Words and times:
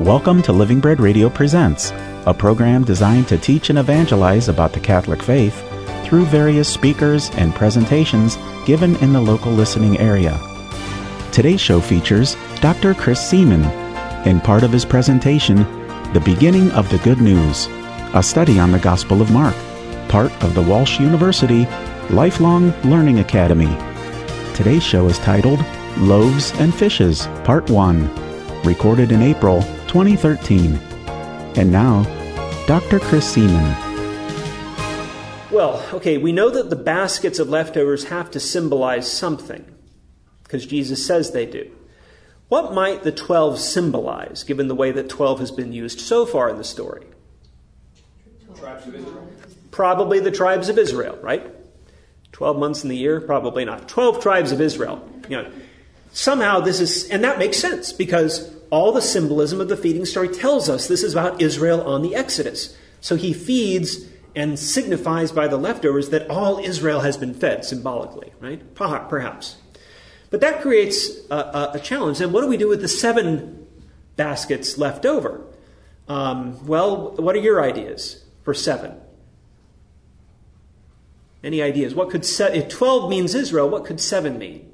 Welcome 0.00 0.42
to 0.42 0.52
Living 0.52 0.78
Bread 0.78 1.00
Radio 1.00 1.28
Presents, 1.28 1.90
a 2.24 2.32
program 2.32 2.84
designed 2.84 3.26
to 3.26 3.36
teach 3.36 3.68
and 3.68 3.80
evangelize 3.80 4.48
about 4.48 4.72
the 4.72 4.78
Catholic 4.78 5.20
faith 5.20 5.60
through 6.04 6.24
various 6.26 6.72
speakers 6.72 7.30
and 7.30 7.52
presentations 7.52 8.38
given 8.64 8.94
in 8.98 9.12
the 9.12 9.20
local 9.20 9.50
listening 9.50 9.98
area. 9.98 10.38
Today's 11.32 11.60
show 11.60 11.80
features 11.80 12.36
Dr. 12.60 12.94
Chris 12.94 13.18
Seaman. 13.18 13.64
In 14.24 14.40
part 14.40 14.62
of 14.62 14.70
his 14.70 14.84
presentation, 14.84 15.56
The 16.12 16.22
Beginning 16.24 16.70
of 16.70 16.88
the 16.90 16.98
Good 16.98 17.20
News, 17.20 17.66
a 18.14 18.22
study 18.22 18.60
on 18.60 18.70
the 18.70 18.78
Gospel 18.78 19.20
of 19.20 19.32
Mark, 19.32 19.56
part 20.08 20.30
of 20.44 20.54
the 20.54 20.62
Walsh 20.62 21.00
University 21.00 21.66
Lifelong 22.10 22.72
Learning 22.82 23.18
Academy. 23.18 23.76
Today's 24.54 24.84
show 24.84 25.08
is 25.08 25.18
titled 25.18 25.58
Loaves 25.96 26.52
and 26.60 26.72
Fishes, 26.72 27.26
Part 27.42 27.68
1, 27.68 28.62
recorded 28.62 29.10
in 29.10 29.22
April 29.22 29.64
2013. 29.88 30.74
And 31.56 31.72
now, 31.72 32.04
Dr. 32.66 33.00
Chris 33.00 33.26
Seaman. 33.32 33.76
Well, 35.50 35.82
okay, 35.94 36.18
we 36.18 36.30
know 36.30 36.50
that 36.50 36.68
the 36.68 36.76
baskets 36.76 37.38
of 37.38 37.48
leftovers 37.48 38.04
have 38.04 38.30
to 38.32 38.40
symbolize 38.40 39.10
something, 39.10 39.64
because 40.42 40.66
Jesus 40.66 41.04
says 41.04 41.32
they 41.32 41.46
do. 41.46 41.70
What 42.48 42.74
might 42.74 43.02
the 43.02 43.12
12 43.12 43.58
symbolize, 43.58 44.44
given 44.44 44.68
the 44.68 44.74
way 44.74 44.92
that 44.92 45.08
12 45.08 45.40
has 45.40 45.50
been 45.50 45.72
used 45.72 46.00
so 46.00 46.26
far 46.26 46.50
in 46.50 46.58
the 46.58 46.64
story? 46.64 47.06
Tribes 48.56 48.86
of 48.86 48.94
Israel. 48.94 49.28
Probably 49.70 50.20
the 50.20 50.30
tribes 50.30 50.68
of 50.68 50.78
Israel, 50.78 51.18
right? 51.22 51.46
12 52.32 52.58
months 52.58 52.82
in 52.82 52.90
the 52.90 52.96
year? 52.96 53.20
Probably 53.20 53.64
not. 53.64 53.88
12 53.88 54.22
tribes 54.22 54.52
of 54.52 54.60
Israel. 54.60 55.06
You 55.28 55.42
know, 55.42 55.50
somehow 56.12 56.60
this 56.60 56.80
is, 56.80 57.08
and 57.10 57.24
that 57.24 57.38
makes 57.38 57.58
sense 57.58 57.92
because 57.92 58.54
all 58.70 58.92
the 58.92 59.02
symbolism 59.02 59.60
of 59.60 59.68
the 59.68 59.76
feeding 59.76 60.04
story 60.04 60.28
tells 60.28 60.68
us 60.68 60.88
this 60.88 61.02
is 61.02 61.12
about 61.12 61.40
Israel 61.40 61.80
on 61.82 62.02
the 62.02 62.14
Exodus. 62.14 62.76
So 63.00 63.16
he 63.16 63.32
feeds 63.32 64.06
and 64.34 64.58
signifies 64.58 65.32
by 65.32 65.48
the 65.48 65.56
leftovers 65.56 66.10
that 66.10 66.28
all 66.30 66.58
Israel 66.58 67.00
has 67.00 67.16
been 67.16 67.34
fed 67.34 67.64
symbolically, 67.64 68.32
right? 68.40 68.74
Perhaps. 68.74 69.56
But 70.30 70.40
that 70.40 70.60
creates 70.60 71.08
a, 71.30 71.70
a 71.74 71.80
challenge. 71.82 72.20
And 72.20 72.32
what 72.32 72.42
do 72.42 72.48
we 72.48 72.56
do 72.56 72.68
with 72.68 72.82
the 72.82 72.88
seven 72.88 73.66
baskets 74.16 74.76
left 74.78 75.06
over? 75.06 75.44
Um, 76.08 76.66
well, 76.66 77.12
what 77.16 77.34
are 77.34 77.40
your 77.40 77.62
ideas 77.62 78.24
for 78.42 78.54
seven? 78.54 79.00
Any 81.42 81.62
ideas? 81.62 81.94
What 81.94 82.10
could 82.10 82.24
se- 82.24 82.56
if 82.56 82.68
12 82.68 83.08
means 83.08 83.34
Israel, 83.34 83.68
what 83.68 83.84
could 83.84 84.00
7 84.00 84.38
mean? 84.38 84.72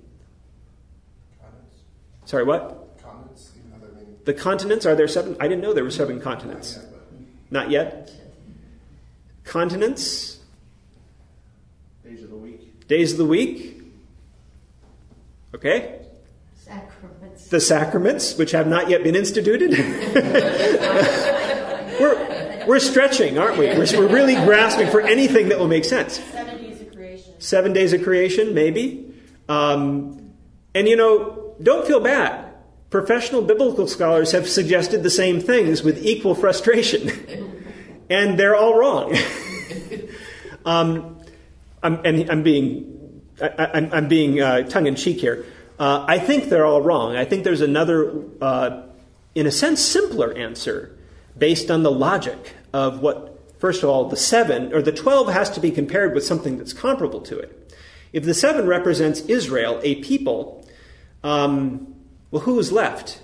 Sorry, 2.24 2.42
what? 2.42 2.98
Continents. 3.02 3.52
You 3.54 3.70
know, 3.70 3.86
I 3.86 3.96
mean, 3.98 4.13
The 4.24 4.34
continents, 4.34 4.86
are 4.86 4.94
there 4.94 5.08
seven? 5.08 5.36
I 5.38 5.48
didn't 5.48 5.62
know 5.62 5.74
there 5.74 5.84
were 5.84 5.90
seven 5.90 6.20
continents. 6.20 6.78
Not 7.50 7.70
yet. 7.70 8.10
Continents, 9.44 10.38
days 12.02 12.22
of 12.22 12.30
the 12.30 12.36
week. 12.36 12.88
days 12.88 13.12
of 13.12 13.18
the 13.18 13.26
week. 13.26 13.82
Okay. 15.54 16.00
Sacraments. 16.56 17.48
The 17.48 17.60
sacraments, 17.60 18.38
which 18.38 18.52
have 18.52 18.66
not 18.66 18.88
yet 18.88 19.02
been 19.02 19.14
instituted. 19.14 19.70
we're, 22.00 22.66
we're 22.66 22.80
stretching, 22.80 23.38
aren't 23.38 23.58
we? 23.58 23.66
We're, 23.66 23.86
we're 23.98 24.08
really 24.08 24.36
grasping 24.36 24.88
for 24.88 25.02
anything 25.02 25.50
that 25.50 25.58
will 25.58 25.68
make 25.68 25.84
sense. 25.84 26.14
Seven 26.32 26.62
days 26.62 26.80
of 26.80 26.94
creation. 26.94 27.34
Seven 27.38 27.72
days 27.74 27.92
of 27.92 28.02
creation, 28.02 28.54
maybe. 28.54 29.14
Um, 29.50 30.32
and 30.74 30.88
you 30.88 30.96
know, 30.96 31.54
don't 31.62 31.86
feel 31.86 32.00
bad. 32.00 32.53
Professional 32.94 33.42
biblical 33.42 33.88
scholars 33.88 34.30
have 34.30 34.48
suggested 34.48 35.02
the 35.02 35.10
same 35.10 35.40
things 35.40 35.82
with 35.82 36.06
equal 36.06 36.36
frustration, 36.36 37.10
and 38.08 38.38
they're 38.38 38.54
all 38.54 38.78
wrong. 38.78 39.16
um, 40.64 41.18
I'm, 41.82 41.98
and 42.04 42.30
I'm 42.30 42.44
being, 42.44 43.20
I, 43.42 43.88
I'm 43.90 44.06
being 44.06 44.40
uh, 44.40 44.62
tongue 44.68 44.86
in 44.86 44.94
cheek 44.94 45.18
here. 45.18 45.44
Uh, 45.76 46.04
I 46.06 46.20
think 46.20 46.50
they're 46.50 46.64
all 46.64 46.82
wrong. 46.82 47.16
I 47.16 47.24
think 47.24 47.42
there's 47.42 47.62
another, 47.62 48.14
uh, 48.40 48.82
in 49.34 49.48
a 49.48 49.50
sense, 49.50 49.80
simpler 49.80 50.32
answer 50.32 50.96
based 51.36 51.72
on 51.72 51.82
the 51.82 51.90
logic 51.90 52.54
of 52.72 53.00
what, 53.00 53.40
first 53.58 53.82
of 53.82 53.88
all, 53.88 54.08
the 54.08 54.16
seven 54.16 54.72
or 54.72 54.80
the 54.80 54.92
twelve 54.92 55.32
has 55.32 55.50
to 55.50 55.60
be 55.60 55.72
compared 55.72 56.14
with 56.14 56.24
something 56.24 56.58
that's 56.58 56.72
comparable 56.72 57.22
to 57.22 57.40
it. 57.40 57.76
If 58.12 58.22
the 58.22 58.34
seven 58.34 58.68
represents 58.68 59.22
Israel, 59.22 59.80
a 59.82 59.96
people, 59.96 60.64
um, 61.24 61.93
well, 62.34 62.42
who's 62.42 62.72
left? 62.72 63.22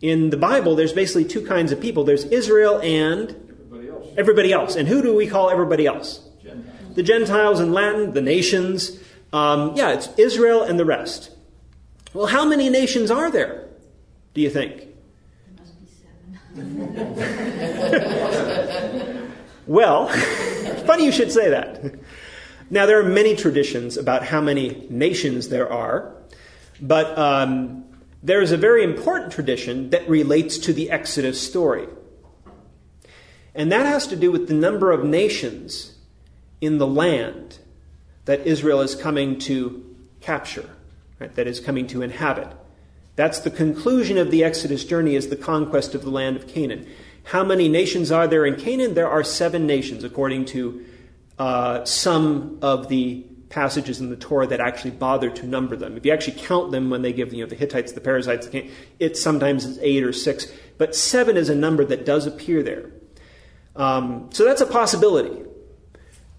In 0.00 0.30
the 0.30 0.36
Bible, 0.36 0.74
there's 0.74 0.92
basically 0.92 1.24
two 1.24 1.46
kinds 1.46 1.70
of 1.70 1.80
people 1.80 2.02
there's 2.02 2.24
Israel 2.24 2.80
and 2.80 3.30
Everybody 3.30 3.88
else. 3.88 4.08
everybody 4.16 4.52
else. 4.52 4.74
And 4.74 4.88
who 4.88 5.00
do 5.00 5.14
we 5.14 5.28
call 5.28 5.48
everybody 5.48 5.86
else? 5.86 6.28
Gentiles. 6.42 6.96
The 6.96 7.04
Gentiles 7.04 7.60
in 7.60 7.72
Latin, 7.72 8.14
the 8.14 8.20
nations. 8.20 8.98
Um, 9.32 9.74
yeah, 9.76 9.92
it's 9.92 10.08
Israel 10.18 10.64
and 10.64 10.76
the 10.76 10.84
rest. 10.84 11.30
Well, 12.14 12.26
how 12.26 12.44
many 12.44 12.68
nations 12.68 13.12
are 13.12 13.30
there, 13.30 13.68
do 14.34 14.40
you 14.40 14.50
think? 14.50 14.88
There 14.88 15.54
must 15.58 15.78
be 15.78 15.86
seven. 18.82 19.32
Well, 19.68 20.08
funny 20.84 21.04
you 21.04 21.12
should 21.12 21.30
say 21.30 21.50
that. 21.50 21.94
Now, 22.70 22.86
there 22.86 22.98
are 22.98 23.04
many 23.08 23.36
traditions 23.36 23.96
about 23.96 24.24
how 24.24 24.40
many 24.40 24.84
nations 24.90 25.48
there 25.48 25.72
are, 25.72 26.12
but 26.80 27.16
um, 27.16 27.84
there 28.22 28.40
is 28.40 28.52
a 28.52 28.56
very 28.56 28.84
important 28.84 29.32
tradition 29.32 29.90
that 29.90 30.08
relates 30.08 30.58
to 30.58 30.72
the 30.72 30.90
Exodus 30.90 31.40
story. 31.40 31.88
And 33.54 33.70
that 33.72 33.84
has 33.84 34.06
to 34.08 34.16
do 34.16 34.30
with 34.30 34.48
the 34.48 34.54
number 34.54 34.92
of 34.92 35.04
nations 35.04 35.94
in 36.60 36.78
the 36.78 36.86
land 36.86 37.58
that 38.24 38.46
Israel 38.46 38.80
is 38.80 38.94
coming 38.94 39.38
to 39.40 39.84
capture, 40.20 40.70
right, 41.18 41.34
that 41.34 41.46
is 41.46 41.58
coming 41.58 41.86
to 41.88 42.02
inhabit. 42.02 42.48
That's 43.16 43.40
the 43.40 43.50
conclusion 43.50 44.16
of 44.16 44.30
the 44.30 44.44
Exodus 44.44 44.84
journey 44.84 45.16
is 45.16 45.28
the 45.28 45.36
conquest 45.36 45.94
of 45.94 46.02
the 46.02 46.10
land 46.10 46.36
of 46.36 46.46
Canaan. 46.46 46.86
How 47.24 47.44
many 47.44 47.68
nations 47.68 48.10
are 48.10 48.26
there 48.26 48.46
in 48.46 48.56
Canaan? 48.56 48.94
There 48.94 49.08
are 49.08 49.24
seven 49.24 49.66
nations, 49.66 50.04
according 50.04 50.46
to 50.46 50.84
uh, 51.38 51.84
some 51.84 52.58
of 52.62 52.88
the 52.88 53.26
passages 53.52 54.00
in 54.00 54.08
the 54.10 54.16
Torah 54.16 54.46
that 54.46 54.60
actually 54.60 54.90
bother 54.90 55.30
to 55.30 55.46
number 55.46 55.76
them. 55.76 55.96
If 55.96 56.04
you 56.04 56.12
actually 56.12 56.40
count 56.40 56.72
them 56.72 56.90
when 56.90 57.02
they 57.02 57.12
give 57.12 57.32
you 57.32 57.44
know, 57.44 57.48
the 57.48 57.54
Hittites, 57.54 57.92
the 57.92 58.00
Perizzites, 58.00 58.48
it 58.98 59.16
sometimes 59.16 59.64
is 59.64 59.78
eight 59.80 60.02
or 60.02 60.12
six, 60.12 60.50
but 60.78 60.96
seven 60.96 61.36
is 61.36 61.48
a 61.48 61.54
number 61.54 61.84
that 61.84 62.06
does 62.06 62.26
appear 62.26 62.62
there. 62.62 62.90
Um, 63.76 64.30
so 64.32 64.44
that's 64.44 64.62
a 64.62 64.66
possibility. 64.66 65.42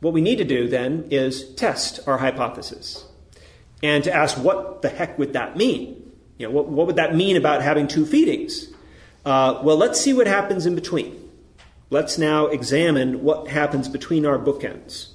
What 0.02 0.14
we 0.14 0.22
need 0.22 0.38
to 0.38 0.44
do 0.44 0.68
then 0.68 1.08
is 1.12 1.54
test 1.54 2.00
our 2.08 2.18
hypothesis 2.18 3.06
and 3.82 4.04
to 4.04 4.14
ask 4.14 4.38
what 4.38 4.82
the 4.82 4.90
heck 4.90 5.18
would 5.20 5.34
that 5.34 5.56
mean? 5.56 6.12
You 6.38 6.48
know, 6.48 6.52
what, 6.52 6.68
what 6.68 6.88
would 6.88 6.96
that 6.96 7.16
mean 7.16 7.38
about 7.38 7.62
having 7.62 7.88
two 7.88 8.06
feedings? 8.06 8.68
Uh, 9.24 9.62
well, 9.64 9.78
let's 9.78 10.02
see 10.02 10.14
what 10.14 10.28
happens 10.28 10.66
in 10.66 10.76
between. 10.76 11.20
Let's 11.90 12.18
now 12.18 12.48
examine 12.48 13.24
what 13.24 13.48
happens 13.48 13.88
between 13.88 14.26
our 14.26 14.40
bookends. 14.40 15.13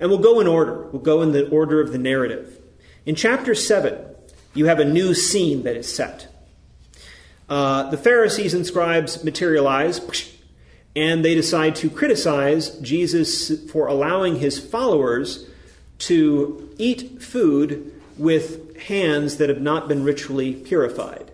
And 0.00 0.10
we'll 0.10 0.18
go 0.18 0.40
in 0.40 0.46
order. 0.46 0.88
We'll 0.92 1.02
go 1.02 1.22
in 1.22 1.32
the 1.32 1.48
order 1.48 1.80
of 1.80 1.92
the 1.92 1.98
narrative. 1.98 2.60
In 3.04 3.14
chapter 3.14 3.54
7, 3.54 3.98
you 4.54 4.66
have 4.66 4.80
a 4.80 4.84
new 4.84 5.14
scene 5.14 5.62
that 5.64 5.76
is 5.76 5.92
set. 5.92 6.28
Uh, 7.48 7.88
the 7.90 7.96
Pharisees 7.96 8.54
and 8.54 8.66
scribes 8.66 9.24
materialize, 9.24 10.00
and 10.94 11.24
they 11.24 11.34
decide 11.34 11.74
to 11.76 11.88
criticize 11.88 12.78
Jesus 12.78 13.70
for 13.70 13.86
allowing 13.86 14.36
his 14.36 14.58
followers 14.58 15.48
to 15.98 16.74
eat 16.78 17.22
food 17.22 17.92
with 18.16 18.76
hands 18.76 19.36
that 19.38 19.48
have 19.48 19.60
not 19.60 19.88
been 19.88 20.04
ritually 20.04 20.54
purified. 20.54 21.30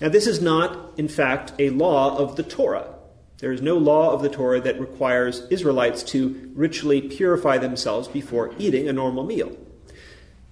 Now, 0.00 0.08
this 0.08 0.26
is 0.26 0.42
not, 0.42 0.92
in 0.98 1.08
fact, 1.08 1.52
a 1.58 1.70
law 1.70 2.16
of 2.18 2.36
the 2.36 2.42
Torah. 2.42 2.94
There 3.42 3.50
is 3.50 3.60
no 3.60 3.76
law 3.76 4.12
of 4.12 4.22
the 4.22 4.28
Torah 4.28 4.60
that 4.60 4.78
requires 4.78 5.48
Israelites 5.50 6.04
to 6.04 6.52
ritually 6.54 7.00
purify 7.02 7.58
themselves 7.58 8.06
before 8.06 8.54
eating 8.56 8.88
a 8.88 8.92
normal 8.92 9.24
meal. 9.24 9.56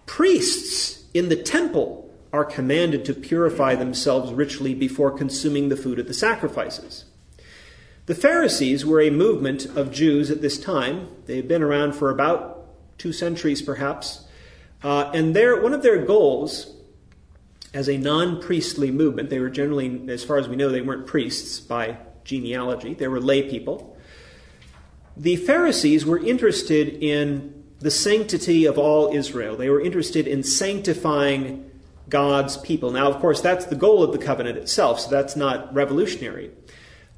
Priests 0.06 1.04
in 1.14 1.28
the 1.28 1.36
temple 1.36 2.12
are 2.32 2.44
commanded 2.44 3.04
to 3.04 3.14
purify 3.14 3.76
themselves 3.76 4.32
ritually 4.32 4.74
before 4.74 5.12
consuming 5.12 5.68
the 5.68 5.76
food 5.76 6.00
of 6.00 6.08
the 6.08 6.14
sacrifices. 6.14 7.04
The 8.06 8.16
Pharisees 8.16 8.84
were 8.84 9.00
a 9.00 9.10
movement 9.10 9.66
of 9.66 9.92
Jews 9.92 10.28
at 10.28 10.42
this 10.42 10.58
time. 10.58 11.10
They 11.26 11.36
had 11.36 11.46
been 11.46 11.62
around 11.62 11.92
for 11.92 12.10
about 12.10 12.66
two 12.98 13.12
centuries, 13.12 13.62
perhaps. 13.62 14.24
Uh, 14.82 15.12
and 15.14 15.36
their, 15.36 15.62
one 15.62 15.74
of 15.74 15.84
their 15.84 16.04
goals 16.04 16.74
as 17.72 17.88
a 17.88 17.98
non 17.98 18.42
priestly 18.42 18.90
movement, 18.90 19.30
they 19.30 19.38
were 19.38 19.48
generally, 19.48 20.08
as 20.08 20.24
far 20.24 20.38
as 20.38 20.48
we 20.48 20.56
know, 20.56 20.70
they 20.70 20.80
weren't 20.80 21.06
priests 21.06 21.60
by 21.60 21.96
genealogy, 22.24 22.94
they 22.94 23.08
were 23.08 23.20
lay 23.20 23.48
people. 23.48 23.96
The 25.16 25.36
Pharisees 25.36 26.06
were 26.06 26.18
interested 26.18 26.88
in 27.02 27.64
the 27.80 27.90
sanctity 27.90 28.66
of 28.66 28.78
all 28.78 29.14
Israel. 29.14 29.56
They 29.56 29.70
were 29.70 29.80
interested 29.80 30.26
in 30.26 30.42
sanctifying 30.42 31.70
God's 32.08 32.56
people. 32.58 32.90
Now, 32.90 33.08
of 33.08 33.20
course, 33.20 33.40
that's 33.40 33.66
the 33.66 33.76
goal 33.76 34.02
of 34.02 34.12
the 34.12 34.18
covenant 34.18 34.58
itself, 34.58 35.00
so 35.00 35.10
that's 35.10 35.36
not 35.36 35.72
revolutionary. 35.74 36.50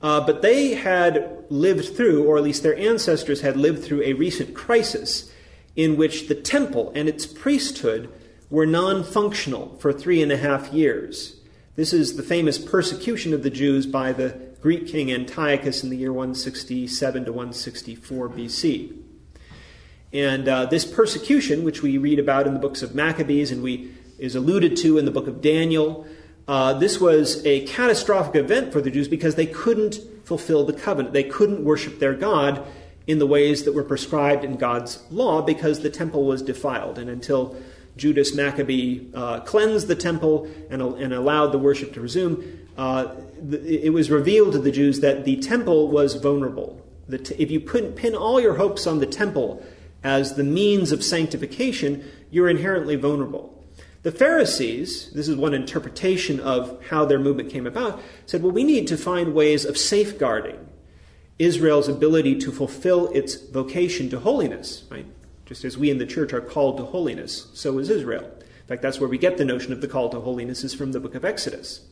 Uh, 0.01 0.21
but 0.21 0.43
they 0.43 0.75
had 0.75 1.45
lived 1.49 1.97
through, 1.97 2.25
or 2.25 2.37
at 2.37 2.45
least 2.45 2.63
their 2.63 2.77
ancestors 2.77 3.41
had 3.41 3.57
lived 3.57 3.85
through, 3.85 4.03
a 4.03 4.13
recent 4.13 4.55
crisis 4.55 5.33
in 5.77 5.97
which 5.97 6.29
the 6.29 6.35
temple 6.35 6.93
and 6.95 7.09
its 7.09 7.27
priesthood 7.27 8.13
were 8.51 8.67
non 8.67 9.03
functional 9.03 9.77
for 9.79 9.93
three 9.93 10.23
and 10.23 10.31
a 10.31 10.37
half 10.37 10.73
years. 10.73 11.41
This 11.75 11.93
is 11.93 12.17
the 12.17 12.23
famous 12.23 12.59
persecution 12.59 13.33
of 13.33 13.43
the 13.43 13.51
Jews 13.51 13.87
by 13.87 14.13
the 14.13 14.52
Greek 14.63 14.87
king 14.87 15.13
Antiochus 15.13 15.83
in 15.83 15.91
the 15.91 15.97
year 15.97 16.13
167 16.13 17.25
to 17.25 17.33
164 17.33 18.29
BC. 18.29 18.97
And 20.13 20.47
uh, 20.47 20.67
this 20.67 20.85
persecution, 20.85 21.65
which 21.65 21.83
we 21.83 21.99
read 21.99 22.21
about 22.21 22.47
in 22.47 22.55
the 22.55 22.61
books 22.61 22.81
of 22.81 22.95
Maccabees 22.95 23.51
and 23.51 23.61
we 23.61 23.93
is 24.19 24.37
alluded 24.37 24.77
to 24.77 24.99
in 24.99 25.05
the 25.05 25.11
book 25.11 25.27
of 25.27 25.41
Daniel, 25.41 26.07
uh, 26.47 26.75
this 26.75 27.01
was 27.01 27.45
a 27.45 27.67
catastrophic 27.67 28.37
event 28.37 28.73
for 28.73 28.81
the 28.81 28.91
Jews 28.91 29.09
because 29.09 29.35
they 29.35 29.47
couldn't 29.47 29.99
fulfill 30.25 30.65
the 30.65 30.73
covenant. 30.73 31.13
They 31.13 31.25
couldn't 31.25 31.65
worship 31.65 31.99
their 31.99 32.15
God 32.15 32.65
in 33.09 33.19
the 33.19 33.27
ways 33.27 33.65
that 33.65 33.75
were 33.75 33.83
prescribed 33.83 34.45
in 34.45 34.57
God's 34.59 35.03
law 35.11 35.43
because 35.43 35.81
the 35.81 35.91
temple 35.91 36.25
was 36.25 36.41
defiled. 36.41 37.01
And 37.01 37.11
until 37.11 37.57
Judas 37.97 38.35
Maccabee 38.35 39.13
uh, 39.13 39.41
cleansed 39.41 39.89
the 39.89 39.97
temple 39.97 40.49
and, 40.71 40.81
and, 40.81 41.13
allowed 41.13 41.49
the 41.49 41.59
worship 41.59 41.93
to 41.95 42.01
resume, 42.01 42.62
uh, 42.77 43.15
it 43.51 43.93
was 43.93 44.11
revealed 44.11 44.53
to 44.53 44.59
the 44.59 44.71
Jews 44.71 45.01
that 45.01 45.25
the 45.25 45.37
temple 45.37 45.89
was 45.89 46.15
vulnerable. 46.15 46.81
If 47.09 47.51
you 47.51 47.61
pin 47.61 48.15
all 48.15 48.41
your 48.41 48.55
hopes 48.55 48.87
on 48.87 48.99
the 48.99 49.07
temple 49.07 49.65
as 50.03 50.35
the 50.35 50.45
means 50.45 50.93
of 50.93 51.05
sanctification, 51.05 52.05
you're 52.31 52.49
inherently 52.49 52.97
vulnerable. 52.97 53.63
The 54.03 54.11
Pharisees, 54.11 55.13
this 55.13 55.29
is 55.29 55.37
one 55.37 55.55
interpretation 55.55 56.41
of 56.41 56.85
how 56.87 57.05
their 57.05 57.21
movement 57.21 57.51
came 57.51 57.67
about, 57.67 58.03
said, 58.27 58.43
well, 58.43 58.51
we 58.51 58.65
need 58.65 58.89
to 58.89 58.97
find 58.97 59.33
ways 59.33 59.65
of 59.65 59.79
safeguarding 59.79 60.69
Israel's 61.39 61.89
ability 61.89 62.39
to 62.41 62.51
fulfill 62.51 63.09
its 63.13 63.35
vocation 63.35 64.11
to 64.11 64.19
holiness, 64.19 64.85
right? 64.91 65.07
Just 65.47 65.65
as 65.65 65.79
we 65.79 65.91
in 65.91 65.99
the 65.99 66.07
church 66.07 66.33
are 66.33 66.41
called 66.41 66.79
to 66.79 66.85
holiness, 66.85 67.49
so 67.55 67.79
is 67.79 67.91
Israel. 67.91 68.25
In 68.25 68.67
fact, 68.67 68.83
that's 68.83 68.99
where 68.99 69.09
we 69.09 69.19
get 69.19 69.39
the 69.39 69.45
notion 69.45 69.73
of 69.73 69.81
the 69.81 69.89
call 69.89 70.09
to 70.11 70.21
holiness 70.21 70.65
is 70.65 70.75
from 70.75 70.93
the 70.93 71.01
book 71.01 71.15
of 71.15 71.25
Exodus. 71.25 71.83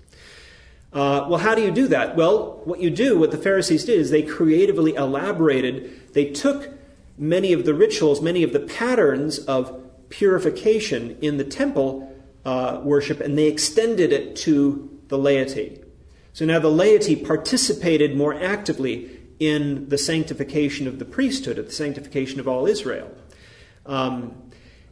Uh, 0.92 1.24
well, 1.28 1.38
how 1.38 1.54
do 1.54 1.62
you 1.62 1.70
do 1.70 1.86
that? 1.88 2.16
Well, 2.16 2.60
what 2.64 2.80
you 2.80 2.90
do, 2.90 3.18
what 3.18 3.30
the 3.30 3.38
Pharisees 3.38 3.84
did, 3.84 3.98
is 3.98 4.10
they 4.10 4.22
creatively 4.22 4.94
elaborated. 4.94 6.12
They 6.14 6.30
took 6.30 6.68
many 7.16 7.52
of 7.52 7.64
the 7.64 7.74
rituals, 7.74 8.20
many 8.20 8.42
of 8.42 8.52
the 8.52 8.60
patterns 8.60 9.38
of 9.38 9.80
purification 10.08 11.16
in 11.20 11.36
the 11.36 11.44
temple 11.44 12.12
uh, 12.44 12.80
worship, 12.82 13.20
and 13.20 13.38
they 13.38 13.46
extended 13.46 14.12
it 14.12 14.34
to 14.34 14.98
the 15.08 15.18
laity. 15.18 15.80
So 16.32 16.44
now 16.44 16.58
the 16.58 16.70
laity 16.70 17.14
participated 17.16 18.16
more 18.16 18.34
actively 18.34 19.20
in 19.38 19.88
the 19.88 19.98
sanctification 19.98 20.86
of 20.86 20.98
the 20.98 21.04
priesthood, 21.04 21.58
of 21.58 21.66
the 21.66 21.72
sanctification 21.72 22.40
of 22.40 22.48
all 22.48 22.66
Israel. 22.66 23.10
Um, 23.86 24.34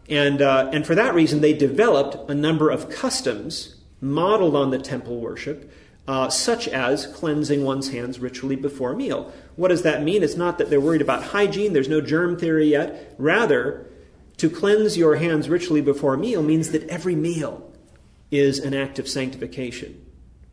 and, 0.09 0.41
uh, 0.41 0.71
and 0.73 0.87
for 0.87 0.95
that 0.95 1.15
reason, 1.15 1.41
they 1.41 1.53
developed 1.53 2.31
a 2.31 2.35
number 2.35 2.71
of 2.71 2.89
customs 2.89 3.77
modeled 4.01 4.57
on 4.57 4.71
the 4.71 4.79
temple 4.79 5.21
worship, 5.21 5.71
uh, 6.09 6.31
such 6.31 6.67
as 6.67 7.07
cleansing 7.07 7.63
one's 7.63 7.91
hands 7.91 8.19
ritually 8.19 8.57
before 8.57 8.93
a 8.93 8.97
meal. 8.97 9.31
What 9.57 9.69
does 9.69 9.83
that 9.83 10.03
mean? 10.03 10.23
It's 10.23 10.37
not 10.37 10.57
that 10.57 10.71
they're 10.71 10.81
worried 10.81 11.03
about 11.03 11.23
hygiene, 11.23 11.75
there's 11.75 11.89
no 11.89 12.01
germ 12.01 12.39
theory 12.39 12.69
yet. 12.69 13.15
Rather, 13.19 13.87
to 14.39 14.49
cleanse 14.49 14.97
your 14.97 15.17
hands 15.17 15.51
ritually 15.51 15.83
before 15.83 16.15
a 16.15 16.19
meal 16.19 16.43
means 16.43 16.71
that 16.71 16.89
every 16.89 17.15
meal 17.15 17.71
is 18.31 18.59
an 18.59 18.73
act 18.73 18.99
of 18.99 19.07
sanctification. 19.07 20.03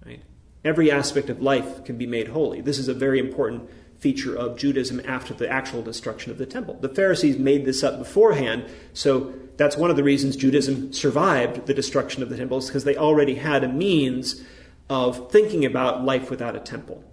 Right? 0.06 0.22
Every 0.66 0.92
aspect 0.92 1.30
of 1.30 1.42
life 1.42 1.86
can 1.86 1.98
be 1.98 2.06
made 2.06 2.28
holy. 2.28 2.60
This 2.60 2.78
is 2.78 2.90
a 2.90 2.94
very 2.94 3.20
important 3.20 3.70
feature 3.98 4.36
of 4.36 4.58
Judaism 4.58 5.02
after 5.06 5.34
the 5.34 5.50
actual 5.50 5.82
destruction 5.82 6.32
of 6.34 6.38
the 6.38 6.46
temple. 6.46 6.78
The 6.82 6.90
Pharisees 6.90 7.38
made 7.38 7.64
this 7.64 7.82
up 7.82 7.98
beforehand, 7.98 8.66
so 8.94 9.34
that's 9.56 9.78
one 9.78 9.90
of 9.90 9.96
the 9.96 10.04
reasons 10.04 10.36
Judaism 10.36 10.92
survived 10.92 11.66
the 11.66 11.74
destruction 11.74 12.22
of 12.22 12.30
the 12.30 12.36
temple, 12.36 12.60
because 12.60 12.84
they 12.84 12.98
already 12.98 13.36
had 13.36 13.64
a 13.64 13.70
means 13.70 14.44
of 14.90 15.32
thinking 15.32 15.66
about 15.66 16.04
life 16.04 16.30
without 16.30 16.56
a 16.56 16.60
temple. 16.60 17.04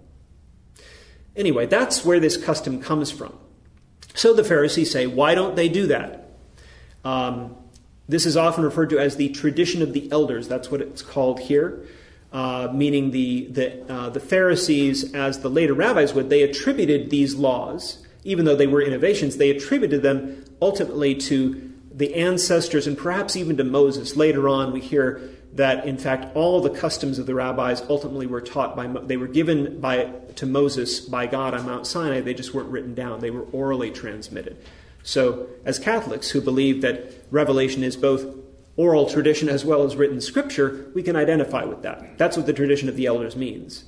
Anyway, 1.35 1.65
that's 1.65 2.05
where 2.05 2.19
this 2.19 2.37
custom 2.37 2.81
comes 2.81 3.09
from. 3.09 3.37
So 4.13 4.33
the 4.33 4.43
Pharisees 4.43 4.91
say, 4.91 5.07
why 5.07 5.33
don't 5.33 5.55
they 5.55 5.69
do 5.69 5.87
that? 5.87 6.29
Um, 7.03 7.55
this 8.07 8.25
is 8.25 8.37
often 8.37 8.63
referred 8.63 8.89
to 8.91 8.99
as 8.99 9.15
the 9.15 9.29
tradition 9.29 9.81
of 9.81 9.93
the 9.93 10.11
elders. 10.11 10.47
That's 10.47 10.69
what 10.69 10.81
it's 10.81 11.01
called 11.01 11.39
here, 11.39 11.85
uh, 12.31 12.69
meaning 12.73 13.11
the, 13.11 13.47
the, 13.47 13.91
uh, 13.91 14.09
the 14.09 14.19
Pharisees, 14.19 15.13
as 15.13 15.39
the 15.39 15.49
later 15.49 15.73
rabbis 15.73 16.13
would, 16.13 16.29
they 16.29 16.43
attributed 16.43 17.09
these 17.09 17.35
laws, 17.35 18.05
even 18.23 18.45
though 18.45 18.55
they 18.55 18.67
were 18.67 18.81
innovations, 18.81 19.37
they 19.37 19.49
attributed 19.49 20.03
them 20.03 20.45
ultimately 20.61 21.15
to 21.15 21.71
the 21.91 22.15
ancestors 22.15 22.87
and 22.87 22.97
perhaps 22.97 23.35
even 23.35 23.57
to 23.57 23.63
Moses. 23.63 24.15
Later 24.15 24.47
on, 24.47 24.71
we 24.71 24.81
hear 24.81 25.21
that 25.55 25.85
in 25.85 25.97
fact 25.97 26.35
all 26.35 26.61
the 26.61 26.69
customs 26.69 27.19
of 27.19 27.25
the 27.25 27.35
rabbis 27.35 27.81
ultimately 27.89 28.25
were 28.25 28.41
taught 28.41 28.75
by 28.75 28.87
they 28.87 29.17
were 29.17 29.27
given 29.27 29.79
by 29.79 30.05
to 30.35 30.45
Moses 30.45 30.99
by 30.99 31.27
God 31.27 31.53
on 31.53 31.65
Mount 31.65 31.85
Sinai. 31.85 32.21
They 32.21 32.33
just 32.33 32.53
weren't 32.53 32.69
written 32.69 32.95
down; 32.95 33.19
they 33.19 33.31
were 33.31 33.45
orally 33.51 33.91
transmitted. 33.91 34.57
So, 35.03 35.47
as 35.65 35.79
Catholics 35.79 36.29
who 36.31 36.41
believe 36.41 36.81
that 36.81 37.13
revelation 37.29 37.83
is 37.83 37.97
both 37.97 38.25
oral 38.77 39.09
tradition 39.09 39.49
as 39.49 39.63
well 39.63 39.83
as 39.83 39.95
written 39.95 40.21
scripture, 40.21 40.89
we 40.95 41.03
can 41.03 41.15
identify 41.15 41.63
with 41.63 41.83
that. 41.83 42.17
That's 42.17 42.37
what 42.37 42.45
the 42.45 42.53
tradition 42.53 42.89
of 42.89 42.95
the 42.95 43.05
elders 43.05 43.35
means. 43.35 43.83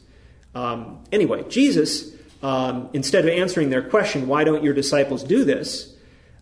Um, 0.53 1.03
anyway, 1.11 1.43
Jesus, 1.49 2.13
um, 2.43 2.89
instead 2.93 3.25
of 3.25 3.31
answering 3.31 3.69
their 3.69 3.81
question, 3.81 4.27
why 4.27 4.43
don't 4.43 4.63
your 4.63 4.73
disciples 4.73 5.23
do 5.23 5.43
this? 5.43 5.95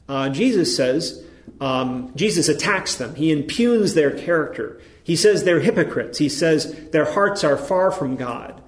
Uh, 0.10 0.30
Jesus 0.30 0.76
says, 0.76 1.24
um, 1.62 2.12
Jesus 2.16 2.50
attacks 2.50 2.96
them. 2.96 3.16
He 3.16 3.32
impugns 3.32 3.94
their 3.94 4.12
character. 4.12 4.82
He 5.04 5.16
says 5.16 5.44
they're 5.44 5.60
hypocrites. 5.60 6.18
He 6.18 6.30
says 6.30 6.90
their 6.92 7.12
hearts 7.12 7.44
are 7.44 7.58
far 7.58 7.92
from 7.92 8.16
God. 8.16 8.62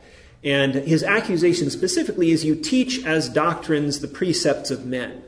And 0.44 0.76
his 0.76 1.04
accusation 1.04 1.70
specifically 1.70 2.32
is 2.32 2.46
you 2.46 2.56
teach 2.56 3.04
as 3.04 3.30
doctrines 3.30 4.00
the 4.00 4.08
precepts 4.08 4.70
of 4.70 4.86
men. 4.86 5.24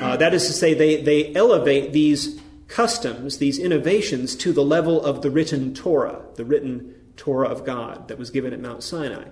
Uh, 0.00 0.16
that 0.16 0.32
is 0.32 0.46
to 0.46 0.52
say, 0.52 0.74
they, 0.74 1.02
they 1.02 1.34
elevate 1.34 1.92
these 1.92 2.40
customs, 2.68 3.38
these 3.38 3.58
innovations, 3.58 4.36
to 4.36 4.52
the 4.52 4.64
level 4.64 5.04
of 5.04 5.22
the 5.22 5.30
written 5.30 5.74
Torah, 5.74 6.22
the 6.36 6.44
written 6.44 6.94
Torah 7.16 7.48
of 7.48 7.64
God 7.64 8.08
that 8.08 8.18
was 8.18 8.30
given 8.30 8.52
at 8.52 8.60
Mount 8.60 8.82
Sinai. 8.82 9.24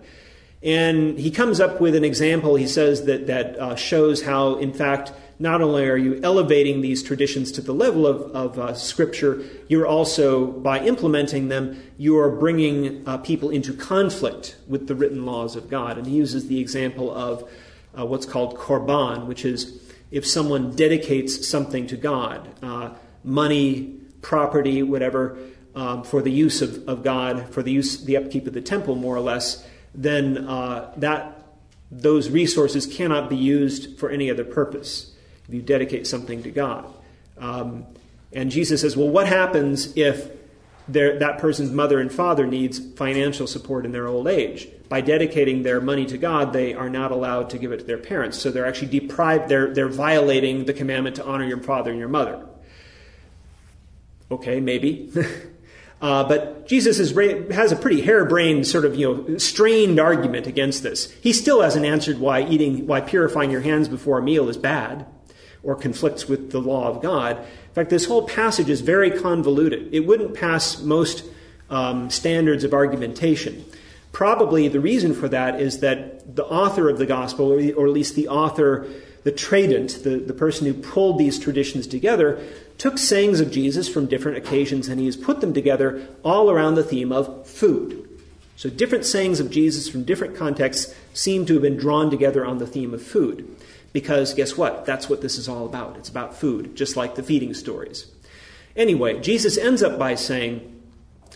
And 0.63 1.19
he 1.19 1.31
comes 1.31 1.59
up 1.59 1.81
with 1.81 1.97
an 1.97 2.05
example, 2.05 2.55
he 2.55 2.69
says, 2.69 3.05
that, 3.07 3.27
that 3.27 3.59
uh, 3.59 3.75
shows 3.75 4.23
how, 4.23 4.57
in 4.57 4.73
fact, 4.73 5.13
not 5.43 5.61
only 5.61 5.89
are 5.89 5.97
you 5.97 6.21
elevating 6.23 6.83
these 6.83 7.03
traditions 7.03 7.51
to 7.51 7.61
the 7.61 7.75
level 7.75 8.07
of, 8.07 8.31
of 8.31 8.59
uh, 8.61 8.75
Scripture, 8.75 9.43
you're 9.67 9.89
also, 9.89 10.47
by 10.47 10.79
implementing 10.79 11.49
them, 11.49 11.83
you 11.99 12.17
are 12.17 12.31
bringing 12.31 13.03
uh, 13.09 13.19
people 13.19 13.51
into 13.51 13.73
conflict 13.73 14.55
with 14.69 14.87
the 14.87 14.95
written 14.95 15.27
laws 15.27 15.57
of 15.57 15.69
God. 15.69 15.99
And 15.99 16.07
he 16.07 16.15
uses 16.15 16.47
the 16.47 16.61
example 16.61 17.13
of 17.13 17.51
uh, 17.99 18.07
what's 18.07 18.25
called 18.25 18.57
korban, 18.57 19.27
which 19.27 19.45
is 19.45 19.83
if 20.13 20.25
someone 20.25 20.77
dedicates 20.77 21.49
something 21.49 21.89
to 21.89 21.97
God, 21.97 22.49
uh, 22.63 22.91
money, 23.25 23.99
property, 24.21 24.85
whatever, 24.85 25.37
um, 25.75 26.05
for 26.05 26.23
the 26.23 26.31
use 26.31 26.63
of, 26.63 26.89
of 26.89 27.03
God, 27.03 27.49
for 27.53 27.65
the 27.65 27.73
use, 27.73 28.05
the 28.05 28.17
upkeep 28.17 28.47
of 28.47 28.53
the 28.53 28.61
temple, 28.61 28.95
more 28.95 29.17
or 29.17 29.21
less, 29.21 29.67
then 29.93 30.47
uh, 30.47 30.93
that 30.99 31.45
those 31.91 32.31
resources 32.31 32.87
cannot 32.87 33.29
be 33.29 33.37
used 33.37 33.99
for 33.99 34.09
any 34.09 34.31
other 34.31 34.45
purpose 34.45 35.12
if 35.49 35.55
you 35.55 35.63
dedicate 35.63 36.07
something 36.07 36.43
to 36.43 36.51
God. 36.51 36.93
Um, 37.39 37.87
and 38.33 38.51
Jesus 38.51 38.81
says, 38.81 38.97
well, 38.97 39.09
what 39.09 39.27
happens 39.27 39.97
if 39.97 40.31
that 40.89 41.39
person's 41.39 41.71
mother 41.71 42.01
and 42.01 42.13
father 42.13 42.47
needs 42.47 42.79
financial 42.95 43.47
support 43.47 43.85
in 43.85 43.93
their 43.93 44.07
old 44.07 44.29
age? 44.29 44.69
by 44.93 45.01
dedicating 45.01 45.63
their 45.63 45.81
money 45.81 46.05
to 46.05 46.19
God, 46.19 46.53
they 46.53 46.75
are 46.75 46.91
not 46.91 47.13
allowed 47.13 47.49
to 47.49 47.59
give 47.59 47.73
it 47.73 47.79
to 47.79 47.85
their 47.85 47.97
parents. 47.97 48.37
So 48.39 48.51
they're 48.51 48.67
actually 48.67 48.99
deprived, 48.99 49.49
they're, 49.49 49.73
they're 49.73 49.89
violating 49.89 50.67
the 50.67 50.75
commandment 50.75 51.17
to 51.17 51.25
honor 51.25 51.47
your 51.47 51.63
father 51.63 51.91
and 51.91 51.99
your 51.99 52.11
mother. 52.11 52.47
Okay, 54.31 54.61
maybe. 54.61 55.11
uh, 56.03 56.25
but 56.25 56.69
Jesus 56.69 56.99
is, 56.99 57.17
has 57.55 57.73
a 57.73 57.77
pretty 57.77 58.03
harebrained, 58.03 58.67
sort 58.67 58.85
of, 58.85 58.95
you 58.95 59.27
know, 59.27 59.39
strained 59.39 59.99
argument 59.99 60.47
against 60.47 60.83
this. 60.83 61.11
He 61.23 61.33
still 61.33 61.63
hasn't 61.63 61.87
answered 61.87 62.19
why 62.19 62.43
eating, 62.43 62.87
why 62.87 63.01
purifying 63.01 63.51
your 63.51 63.63
hands 63.63 63.89
before 63.89 64.19
a 64.19 64.23
meal 64.23 64.51
is 64.51 64.59
bad 64.59 65.07
or 65.63 65.75
conflicts 65.77 66.29
with 66.29 66.51
the 66.51 66.61
law 66.61 66.89
of 66.89 67.03
God. 67.03 67.39
In 67.39 67.75
fact, 67.75 67.91
this 67.91 68.07
whole 68.07 68.27
passage 68.27 68.69
is 68.69 68.81
very 68.81 69.11
convoluted. 69.11 69.93
It 69.95 70.01
wouldn't 70.01 70.35
pass 70.35 70.81
most 70.81 71.25
um, 71.71 72.11
standards 72.11 72.65
of 72.65 72.75
argumentation. 72.75 73.65
Probably 74.13 74.69
the 74.69 74.81
reason 74.81 75.15
for 75.15 75.29
that 75.29 75.61
is 75.61 75.81
that 75.81 76.37
the 76.37 76.45
author 76.45 76.89
of 76.89 76.99
the 76.99 77.07
gospel, 77.07 77.53
or 77.53 77.87
at 77.87 77.93
least 77.93 78.15
the 78.15 78.29
author 78.29 78.87
the 79.25 79.33
tradent, 79.33 80.03
the, 80.03 80.19
the 80.19 80.35
person 80.35 80.67
who 80.67 80.75
pulled 80.75 81.19
these 81.19 81.39
traditions 81.39 81.87
together, 81.87 82.45
took 82.79 82.99
sayings 82.99 83.41
of 83.41 83.51
Jesus 83.51 83.89
from 83.89 84.07
different 84.07 84.39
occasions 84.39 84.89
and 84.89 84.99
he 84.99 85.07
has 85.07 85.17
put 85.17 85.41
them 85.41 85.55
together 85.55 86.07
all 86.25 86.51
around 86.51 86.75
the 86.75 86.83
theme 86.83 87.13
of 87.13 87.47
food. 87.47 88.09
So 88.57 88.69
different 88.69 89.05
sayings 89.05 89.41
of 89.41 89.51
Jesus 89.51 89.89
from 89.89 90.05
different 90.05 90.37
contexts 90.37 90.95
seem 91.15 91.47
to 91.47 91.55
have 91.55 91.63
been 91.63 91.77
drawn 91.77 92.11
together 92.11 92.45
on 92.45 92.59
the 92.59 92.67
theme 92.67 92.93
of 92.93 93.03
food. 93.03 93.49
Because 93.93 94.35
guess 94.35 94.57
what? 94.57 94.87
That's 94.87 95.09
what 95.09 95.21
this 95.21 95.37
is 95.37 95.49
all 95.49 95.67
about. 95.67 95.97
It's 95.97 96.09
about 96.09 96.35
food, 96.35 96.75
just 96.77 96.97
like 96.97 97.15
the 97.15 97.23
feeding 97.23 97.55
stories. 97.55 98.11
Anyway, 98.75 99.21
Jesus 99.21 99.59
ends 99.59 99.83
up 99.83 99.99
by 99.99 100.15
saying, 100.15 100.81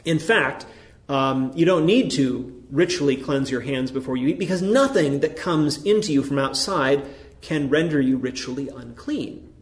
in 0.04 0.18
fact, 0.18 0.64
um, 1.08 1.52
you 1.54 1.64
don't 1.66 1.84
need 1.84 2.10
to 2.12 2.64
ritually 2.70 3.16
cleanse 3.16 3.50
your 3.50 3.60
hands 3.60 3.90
before 3.90 4.16
you 4.16 4.28
eat 4.28 4.38
because 4.38 4.62
nothing 4.62 5.20
that 5.20 5.36
comes 5.36 5.82
into 5.84 6.12
you 6.12 6.22
from 6.22 6.38
outside 6.38 7.06
can 7.40 7.68
render 7.68 8.00
you 8.00 8.16
ritually 8.16 8.68
unclean. 8.68 9.52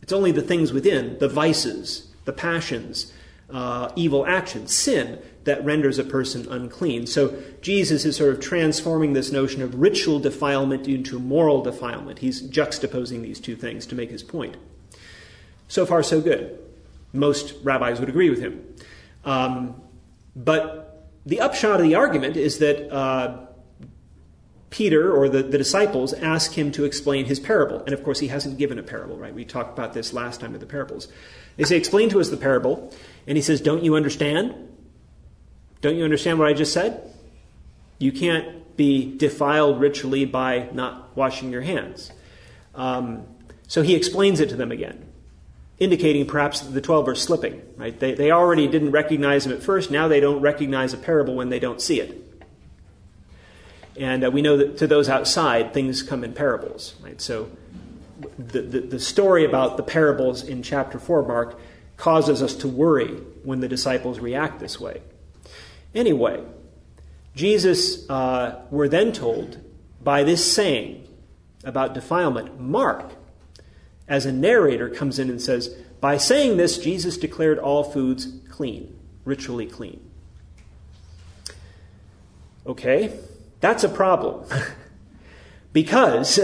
It's 0.00 0.12
only 0.12 0.30
the 0.30 0.42
things 0.42 0.72
within, 0.72 1.18
the 1.18 1.28
vices, 1.28 2.08
the 2.24 2.32
passions, 2.32 3.12
uh, 3.50 3.90
evil 3.96 4.24
actions, 4.24 4.72
sin, 4.72 5.20
that 5.46 5.64
renders 5.64 5.98
a 5.98 6.04
person 6.04 6.46
unclean. 6.50 7.06
So 7.06 7.40
Jesus 7.62 8.04
is 8.04 8.16
sort 8.16 8.34
of 8.34 8.40
transforming 8.40 9.14
this 9.14 9.32
notion 9.32 9.62
of 9.62 9.74
ritual 9.76 10.18
defilement 10.18 10.86
into 10.86 11.18
moral 11.18 11.62
defilement. 11.62 12.18
He's 12.18 12.42
juxtaposing 12.42 13.22
these 13.22 13.40
two 13.40 13.56
things 13.56 13.86
to 13.86 13.94
make 13.94 14.10
his 14.10 14.22
point. 14.22 14.56
So 15.68 15.86
far, 15.86 16.02
so 16.02 16.20
good. 16.20 16.58
Most 17.12 17.54
rabbis 17.62 17.98
would 18.00 18.08
agree 18.08 18.28
with 18.28 18.40
him. 18.40 18.64
Um, 19.24 19.80
but 20.34 21.08
the 21.24 21.40
upshot 21.40 21.80
of 21.80 21.86
the 21.86 21.94
argument 21.94 22.36
is 22.36 22.58
that 22.58 22.92
uh, 22.92 23.46
Peter 24.70 25.12
or 25.12 25.28
the, 25.28 25.42
the 25.42 25.58
disciples 25.58 26.12
ask 26.12 26.52
him 26.52 26.72
to 26.72 26.84
explain 26.84 27.24
his 27.24 27.40
parable. 27.40 27.82
And 27.84 27.92
of 27.92 28.02
course, 28.02 28.18
he 28.18 28.28
hasn't 28.28 28.58
given 28.58 28.78
a 28.78 28.82
parable, 28.82 29.16
right? 29.16 29.34
We 29.34 29.44
talked 29.44 29.76
about 29.76 29.92
this 29.92 30.12
last 30.12 30.40
time 30.40 30.52
with 30.52 30.60
the 30.60 30.66
parables. 30.66 31.08
They 31.56 31.64
say, 31.64 31.76
Explain 31.76 32.10
to 32.10 32.20
us 32.20 32.30
the 32.30 32.36
parable. 32.36 32.92
And 33.26 33.38
he 33.38 33.42
says, 33.42 33.60
Don't 33.60 33.82
you 33.82 33.94
understand? 33.94 34.54
Don't 35.86 35.94
you 35.94 36.02
understand 36.02 36.40
what 36.40 36.48
I 36.48 36.52
just 36.52 36.72
said? 36.72 37.00
You 38.00 38.10
can't 38.10 38.76
be 38.76 39.16
defiled 39.16 39.78
ritually 39.78 40.24
by 40.24 40.68
not 40.72 41.16
washing 41.16 41.52
your 41.52 41.62
hands. 41.62 42.10
Um, 42.74 43.24
so 43.68 43.82
he 43.82 43.94
explains 43.94 44.40
it 44.40 44.48
to 44.48 44.56
them 44.56 44.72
again, 44.72 45.06
indicating 45.78 46.26
perhaps 46.26 46.58
that 46.58 46.72
the 46.72 46.80
12 46.80 47.06
are 47.06 47.14
slipping. 47.14 47.62
Right? 47.76 47.96
They, 47.96 48.14
they 48.14 48.32
already 48.32 48.66
didn't 48.66 48.90
recognize 48.90 49.46
him 49.46 49.52
at 49.52 49.62
first. 49.62 49.92
Now 49.92 50.08
they 50.08 50.18
don't 50.18 50.40
recognize 50.40 50.92
a 50.92 50.96
parable 50.96 51.36
when 51.36 51.50
they 51.50 51.60
don't 51.60 51.80
see 51.80 52.00
it. 52.00 52.20
And 53.96 54.24
uh, 54.24 54.32
we 54.32 54.42
know 54.42 54.56
that 54.56 54.78
to 54.78 54.88
those 54.88 55.08
outside, 55.08 55.72
things 55.72 56.02
come 56.02 56.24
in 56.24 56.32
parables. 56.32 56.96
Right? 57.00 57.20
So 57.20 57.48
the, 58.36 58.62
the, 58.62 58.80
the 58.80 58.98
story 58.98 59.44
about 59.44 59.76
the 59.76 59.84
parables 59.84 60.42
in 60.42 60.64
chapter 60.64 60.98
4, 60.98 61.22
Mark, 61.28 61.60
causes 61.96 62.42
us 62.42 62.56
to 62.56 62.66
worry 62.66 63.12
when 63.44 63.60
the 63.60 63.68
disciples 63.68 64.18
react 64.18 64.58
this 64.58 64.80
way. 64.80 65.00
Anyway, 65.96 66.44
Jesus, 67.34 68.08
uh, 68.10 68.60
we're 68.70 68.86
then 68.86 69.12
told 69.12 69.58
by 70.04 70.24
this 70.24 70.52
saying 70.52 71.08
about 71.64 71.94
defilement, 71.94 72.60
Mark, 72.60 73.12
as 74.06 74.26
a 74.26 74.32
narrator, 74.32 74.90
comes 74.90 75.18
in 75.18 75.30
and 75.30 75.40
says, 75.40 75.74
By 76.00 76.18
saying 76.18 76.58
this, 76.58 76.76
Jesus 76.78 77.16
declared 77.16 77.58
all 77.58 77.82
foods 77.82 78.28
clean, 78.50 78.94
ritually 79.24 79.66
clean. 79.66 80.00
Okay, 82.66 83.18
that's 83.60 83.82
a 83.82 83.88
problem. 83.88 84.46
because 85.72 86.38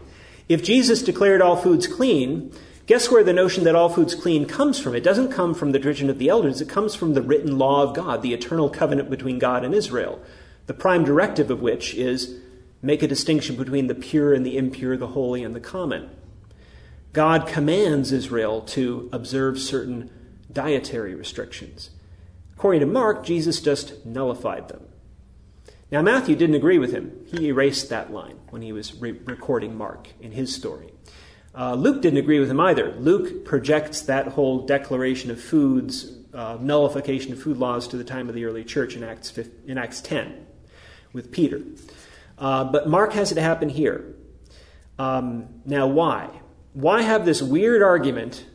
if 0.50 0.62
Jesus 0.62 1.02
declared 1.02 1.40
all 1.40 1.56
foods 1.56 1.86
clean, 1.86 2.52
Guess 2.88 3.10
where 3.10 3.22
the 3.22 3.34
notion 3.34 3.64
that 3.64 3.74
all 3.74 3.90
food's 3.90 4.14
clean 4.14 4.46
comes 4.46 4.80
from? 4.80 4.94
It 4.94 5.04
doesn't 5.04 5.30
come 5.30 5.52
from 5.52 5.72
the 5.72 5.78
tradition 5.78 6.08
of 6.08 6.18
the 6.18 6.30
elders, 6.30 6.62
it 6.62 6.70
comes 6.70 6.94
from 6.94 7.12
the 7.12 7.20
written 7.20 7.58
law 7.58 7.82
of 7.82 7.94
God, 7.94 8.22
the 8.22 8.32
eternal 8.32 8.70
covenant 8.70 9.10
between 9.10 9.38
God 9.38 9.62
and 9.62 9.74
Israel, 9.74 10.22
the 10.64 10.72
prime 10.72 11.04
directive 11.04 11.50
of 11.50 11.60
which 11.60 11.94
is 11.94 12.38
make 12.80 13.02
a 13.02 13.06
distinction 13.06 13.56
between 13.56 13.88
the 13.88 13.94
pure 13.94 14.32
and 14.32 14.44
the 14.44 14.56
impure, 14.56 14.96
the 14.96 15.08
holy 15.08 15.44
and 15.44 15.54
the 15.54 15.60
common. 15.60 16.08
God 17.12 17.46
commands 17.46 18.10
Israel 18.10 18.62
to 18.62 19.10
observe 19.12 19.58
certain 19.58 20.10
dietary 20.50 21.14
restrictions. 21.14 21.90
According 22.56 22.80
to 22.80 22.86
Mark, 22.86 23.22
Jesus 23.22 23.60
just 23.60 24.06
nullified 24.06 24.68
them. 24.68 24.86
Now, 25.90 26.00
Matthew 26.00 26.36
didn't 26.36 26.56
agree 26.56 26.78
with 26.78 26.92
him. 26.92 27.12
He 27.26 27.48
erased 27.48 27.90
that 27.90 28.10
line 28.10 28.38
when 28.48 28.62
he 28.62 28.72
was 28.72 28.98
re- 28.98 29.20
recording 29.26 29.76
Mark 29.76 30.08
in 30.22 30.32
his 30.32 30.54
story. 30.54 30.94
Uh, 31.54 31.74
Luke 31.74 32.02
didn't 32.02 32.18
agree 32.18 32.40
with 32.40 32.50
him 32.50 32.60
either. 32.60 32.92
Luke 32.92 33.44
projects 33.44 34.02
that 34.02 34.28
whole 34.28 34.66
declaration 34.66 35.30
of 35.30 35.40
foods, 35.40 36.12
uh, 36.34 36.58
nullification 36.60 37.32
of 37.32 37.42
food 37.42 37.56
laws 37.56 37.88
to 37.88 37.96
the 37.96 38.04
time 38.04 38.28
of 38.28 38.34
the 38.34 38.44
early 38.44 38.64
church 38.64 38.94
in 38.94 39.02
Acts, 39.02 39.30
5, 39.30 39.50
in 39.66 39.78
Acts 39.78 40.00
10 40.00 40.46
with 41.12 41.32
Peter. 41.32 41.62
Uh, 42.38 42.64
but 42.64 42.88
Mark 42.88 43.12
has 43.14 43.32
it 43.32 43.38
happen 43.38 43.68
here. 43.68 44.14
Um, 44.98 45.48
now, 45.64 45.86
why? 45.86 46.28
Why 46.74 47.02
have 47.02 47.24
this 47.24 47.42
weird 47.42 47.82
argument, 47.82 48.46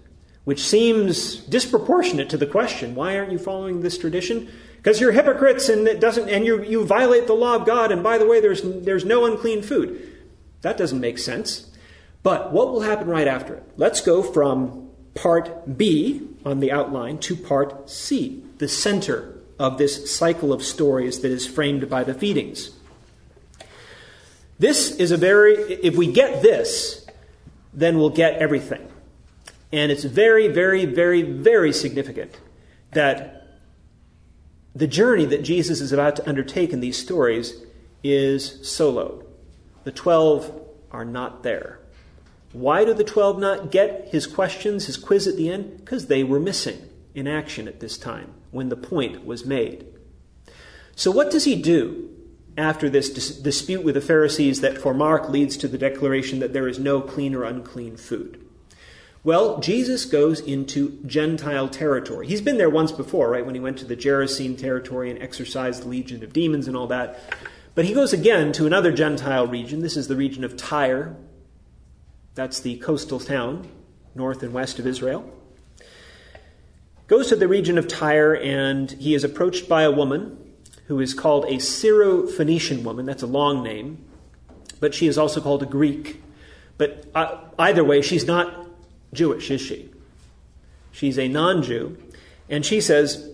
which 0.44 0.64
seems 0.64 1.38
disproportionate 1.38 2.30
to 2.30 2.38
the 2.38 2.46
question, 2.46 2.96
why 2.96 3.18
aren't 3.18 3.32
you 3.32 3.40
following 3.40 3.82
this 3.82 3.98
tradition? 3.98 4.50
Because 4.78 5.00
you're 5.00 5.12
hypocrites 5.14 5.70
and 5.70 5.88
it 5.88 6.00
doesn't, 6.00 6.30
and 6.30 6.46
you, 6.46 6.64
you 6.64 6.86
violate 6.86 7.28
the 7.28 7.34
law 7.34 7.56
of 7.56 7.66
God, 7.66 7.92
and 7.92 8.04
by 8.04 8.18
the 8.18 8.26
way, 8.26 8.40
there's, 8.40 8.62
there's 8.62 9.06
no 9.06 9.26
unclean 9.26 9.62
food. 9.62 10.10
That 10.62 10.78
doesn't 10.78 11.00
make 11.00 11.18
sense. 11.18 11.73
But 12.24 12.54
what 12.54 12.72
will 12.72 12.82
happen 12.82 13.08
right 13.08 13.28
after 13.28 13.56
it? 13.56 13.64
Let's 13.78 14.02
go 14.02 14.24
from 14.24 14.90
part 15.14 15.78
B 15.78 16.28
on 16.46 16.62
the 16.62 16.72
outline 16.72 17.20
to 17.20 17.36
part 17.36 17.90
C, 17.90 18.44
the 18.58 18.68
center 18.68 19.38
of 19.60 19.78
this 19.78 20.14
cycle 20.14 20.52
of 20.52 20.64
stories 20.64 21.20
that 21.20 21.32
is 21.32 21.46
framed 21.46 21.90
by 21.90 22.04
the 22.04 22.14
feedings. 22.14 22.72
This 24.58 24.96
is 24.96 25.12
a 25.12 25.18
very, 25.18 25.54
if 25.56 25.96
we 25.96 26.12
get 26.12 26.42
this, 26.42 27.06
then 27.74 27.98
we'll 27.98 28.10
get 28.10 28.36
everything. 28.36 28.88
And 29.72 29.92
it's 29.92 30.04
very, 30.04 30.48
very, 30.48 30.86
very, 30.86 31.24
very 31.24 31.74
significant 31.74 32.40
that 32.92 33.48
the 34.76 34.88
journey 34.88 35.26
that 35.26 35.44
Jesus 35.44 35.82
is 35.82 35.92
about 35.92 36.16
to 36.16 36.30
undertake 36.30 36.72
in 36.72 36.80
these 36.80 36.98
stories 36.98 37.56
is 38.04 38.68
solo. 38.68 39.24
The 39.84 39.92
twelve 39.92 40.62
are 40.92 41.06
not 41.06 41.44
there. 41.44 41.80
Why 42.54 42.86
do 42.86 42.94
the 42.94 43.04
12 43.04 43.40
not 43.40 43.72
get 43.72 44.10
his 44.10 44.28
questions, 44.28 44.86
his 44.86 44.98
quiz 44.98 45.28
at 45.28 45.36
the 45.36 45.50
end? 45.50 45.78
Because 45.78 46.06
they 46.06 46.24
were 46.24 46.40
missing 46.40 46.88
in 47.16 47.28
action 47.28 47.68
at 47.68 47.80
this 47.80 47.98
time 47.98 48.34
when 48.52 48.70
the 48.70 48.78
point 48.78 49.26
was 49.26 49.46
made. 49.46 49.86
So, 50.96 51.10
what 51.10 51.32
does 51.32 51.46
he 51.46 51.56
do 51.56 52.10
after 52.56 52.90
this 52.90 53.10
dis- 53.10 53.36
dispute 53.38 53.84
with 53.84 53.96
the 53.96 54.02
Pharisees 54.02 54.62
that 54.62 54.78
for 54.78 54.94
Mark 54.94 55.30
leads 55.30 55.58
to 55.58 55.68
the 55.68 55.78
declaration 55.78 56.40
that 56.40 56.54
there 56.54 56.68
is 56.68 56.78
no 56.78 57.02
clean 57.02 57.34
or 57.34 57.44
unclean 57.44 57.98
food? 57.98 58.40
Well, 59.24 59.60
Jesus 59.60 60.06
goes 60.06 60.42
into 60.42 61.00
Gentile 61.06 61.70
territory. 61.70 62.28
He's 62.28 62.42
been 62.42 62.58
there 62.58 62.70
once 62.70 62.92
before, 62.92 63.30
right, 63.30 63.46
when 63.46 63.56
he 63.56 63.62
went 63.62 63.78
to 63.80 63.86
the 63.86 63.96
Gerasene 63.96 64.58
territory 64.58 65.10
and 65.10 65.22
exorcised 65.22 65.84
the 65.84 65.88
legion 65.88 66.24
of 66.24 66.34
demons 66.34 66.68
and 66.68 66.76
all 66.76 66.88
that. 66.88 67.20
But 67.74 67.86
he 67.86 67.94
goes 67.94 68.14
again 68.14 68.52
to 68.54 68.68
another 68.68 68.92
Gentile 68.92 69.48
region. 69.48 69.82
This 69.82 69.98
is 69.98 70.08
the 70.10 70.16
region 70.18 70.44
of 70.44 70.58
Tyre, 70.58 71.16
that's 72.36 72.60
the 72.60 72.78
coastal 72.78 73.20
town 73.20 73.68
north 74.16 74.44
and 74.44 74.54
west 74.54 74.80
of 74.80 74.88
Israel. 74.88 75.32
Goes 77.08 77.28
to 77.30 77.36
the 77.36 77.48
region 77.48 77.78
of 77.78 77.88
Tyre, 77.88 78.36
and 78.36 78.92
he 78.92 79.14
is 79.14 79.24
approached 79.24 79.68
by 79.68 79.84
a 79.84 79.92
woman 79.92 80.38
who 80.88 81.00
is 81.00 81.14
called 81.14 81.46
a 81.46 81.60
Syro-Phoenician 81.60 82.84
woman. 82.84 83.06
That's 83.06 83.24
a 83.24 83.28
long 83.28 83.64
name, 83.64 84.04
but 84.80 84.94
she 84.94 85.08
is 85.08 85.18
also 85.18 85.42
called 85.42 85.64
a 85.64 85.66
Greek. 85.66 86.22
But 86.78 87.06
uh, 87.14 87.38
either 87.60 87.84
way, 87.84 88.02
she's 88.02 88.26
not 88.26 88.68
Jewish, 89.14 89.52
is 89.52 89.62
she? 89.62 89.90
She's 90.92 91.20
a 91.20 91.28
non-Jew, 91.28 91.98
and 92.50 92.66
she 92.66 92.82
says, 92.82 93.30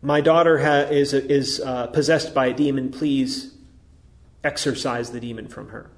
"My 0.00 0.20
daughter 0.20 0.58
ha- 0.58 0.88
is 0.90 1.12
is 1.12 1.60
uh, 1.60 1.88
possessed 1.88 2.34
by 2.34 2.46
a 2.46 2.54
demon. 2.54 2.90
Please 2.90 3.54
exorcise 4.42 5.10
the 5.10 5.20
demon 5.20 5.48
from 5.48 5.68
her." 5.68 5.90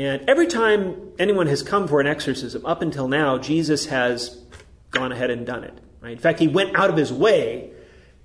And 0.00 0.24
every 0.30 0.46
time 0.46 1.12
anyone 1.18 1.46
has 1.48 1.62
come 1.62 1.86
for 1.86 2.00
an 2.00 2.06
exorcism, 2.06 2.64
up 2.64 2.80
until 2.80 3.06
now, 3.06 3.36
Jesus 3.36 3.84
has 3.86 4.42
gone 4.92 5.12
ahead 5.12 5.28
and 5.28 5.44
done 5.44 5.62
it. 5.62 5.78
Right? 6.00 6.12
In 6.12 6.18
fact, 6.18 6.38
he 6.38 6.48
went 6.48 6.74
out 6.74 6.88
of 6.88 6.96
his 6.96 7.12
way 7.12 7.70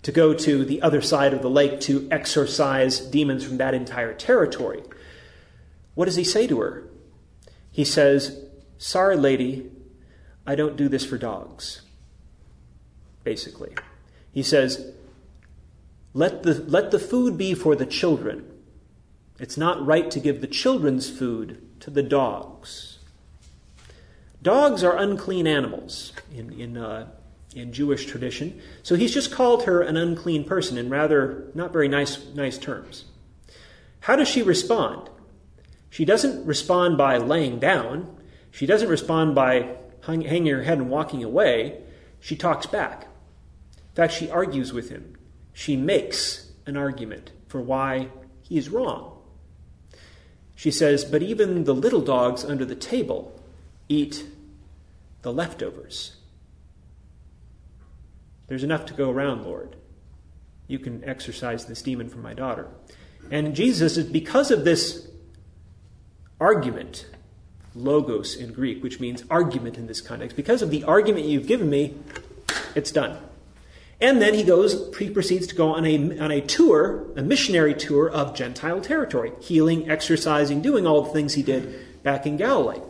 to 0.03 0.13
go 0.13 0.33
to 0.33 0.63
the 0.63 0.81
other 0.81 1.01
side 1.01 1.33
of 1.33 1.41
the 1.41 1.49
lake 1.49 1.81
to 1.81 2.07
exorcise 2.09 3.01
demons 3.01 3.43
from 3.43 3.57
that 3.57 3.73
entire 3.73 4.13
territory. 4.13 4.83
What 5.95 6.05
does 6.05 6.15
he 6.15 6.23
say 6.23 6.47
to 6.47 6.61
her? 6.61 6.87
He 7.73 7.83
says, 7.83 8.45
Sorry, 8.77 9.17
lady, 9.17 9.69
I 10.47 10.55
don't 10.55 10.77
do 10.77 10.87
this 10.87 11.05
for 11.05 11.17
dogs. 11.17 11.81
Basically. 13.25 13.75
He 14.31 14.43
says, 14.43 14.93
let 16.13 16.43
the, 16.43 16.53
let 16.53 16.91
the 16.91 16.99
food 16.99 17.37
be 17.37 17.53
for 17.53 17.75
the 17.75 17.85
children, 17.85 18.49
It's 19.39 19.57
not 19.57 19.85
right 19.85 20.09
to 20.11 20.19
give 20.19 20.41
the 20.41 20.47
children's 20.47 21.09
food 21.09 21.61
to 21.81 21.89
the 21.89 22.03
dogs. 22.03 22.99
Dogs 24.41 24.83
are 24.83 24.95
unclean 24.95 25.47
animals 25.47 26.13
in, 26.33 26.51
in, 26.53 26.77
uh, 26.77 27.07
in 27.55 27.73
Jewish 27.73 28.05
tradition. 28.05 28.61
So 28.83 28.95
he's 28.95 29.13
just 29.13 29.31
called 29.31 29.63
her 29.63 29.81
an 29.81 29.97
unclean 29.97 30.43
person 30.43 30.77
in 30.77 30.89
rather 30.89 31.49
not 31.53 31.73
very 31.73 31.87
nice, 31.87 32.23
nice 32.33 32.57
terms. 32.57 33.05
How 34.01 34.15
does 34.15 34.27
she 34.27 34.43
respond? 34.43 35.09
She 35.89 36.05
doesn't 36.05 36.45
respond 36.45 36.97
by 36.97 37.17
laying 37.17 37.59
down. 37.59 38.17
She 38.51 38.65
doesn't 38.65 38.89
respond 38.89 39.33
by 39.33 39.77
hang, 40.01 40.21
hanging 40.21 40.53
her 40.53 40.63
head 40.63 40.77
and 40.77 40.89
walking 40.89 41.23
away. 41.23 41.81
She 42.19 42.35
talks 42.35 42.65
back. 42.65 43.07
In 43.77 43.95
fact, 43.95 44.13
she 44.13 44.29
argues 44.29 44.71
with 44.71 44.89
him. 44.89 45.17
She 45.53 45.75
makes 45.75 46.51
an 46.65 46.77
argument 46.77 47.31
for 47.47 47.61
why 47.61 48.09
he 48.41 48.57
is 48.57 48.69
wrong. 48.69 49.14
She 50.55 50.71
says, 50.71 51.03
But 51.05 51.21
even 51.21 51.65
the 51.65 51.75
little 51.75 52.01
dogs 52.01 52.43
under 52.43 52.65
the 52.65 52.75
table 52.75 53.39
eat 53.89 54.25
the 55.21 55.33
leftovers. 55.33 56.15
There's 58.47 58.63
enough 58.63 58.85
to 58.87 58.93
go 58.93 59.09
around, 59.09 59.43
Lord. 59.43 59.75
You 60.67 60.79
can 60.79 61.03
exorcise 61.03 61.65
this 61.65 61.81
demon 61.81 62.09
from 62.09 62.21
my 62.21 62.33
daughter. 62.33 62.67
And 63.31 63.55
Jesus 63.55 63.97
is 63.97 64.05
because 64.05 64.51
of 64.51 64.63
this 64.65 65.07
argument, 66.39 67.07
logos 67.73 68.35
in 68.35 68.53
Greek, 68.53 68.83
which 68.83 68.99
means 68.99 69.23
argument 69.29 69.77
in 69.77 69.87
this 69.87 70.01
context, 70.01 70.35
because 70.35 70.61
of 70.61 70.69
the 70.69 70.83
argument 70.83 71.25
you've 71.25 71.47
given 71.47 71.69
me, 71.69 71.95
it's 72.75 72.91
done. 72.91 73.17
And 74.01 74.21
then 74.21 74.33
he 74.33 74.43
goes, 74.43 74.95
he 74.97 75.09
proceeds 75.09 75.47
to 75.47 75.55
go 75.55 75.69
on 75.69 75.85
a, 75.85 76.19
on 76.19 76.31
a 76.31 76.41
tour, 76.41 77.05
a 77.15 77.21
missionary 77.21 77.73
tour 77.73 78.09
of 78.09 78.35
Gentile 78.35 78.81
territory, 78.81 79.31
healing, 79.39 79.89
exercising, 79.89 80.61
doing 80.61 80.85
all 80.85 81.01
the 81.01 81.11
things 81.11 81.33
he 81.33 81.43
did 81.43 82.03
back 82.03 82.25
in 82.25 82.35
Galilee. 82.37 82.81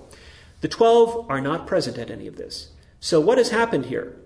The 0.62 0.68
twelve 0.68 1.30
are 1.30 1.42
not 1.42 1.68
present 1.68 1.98
at 1.98 2.10
any 2.10 2.28
of 2.28 2.38
this. 2.38 2.72
So 3.00 3.22
what 3.22 3.38
has 3.38 3.52
happened 3.52 3.86
here? 3.86 4.18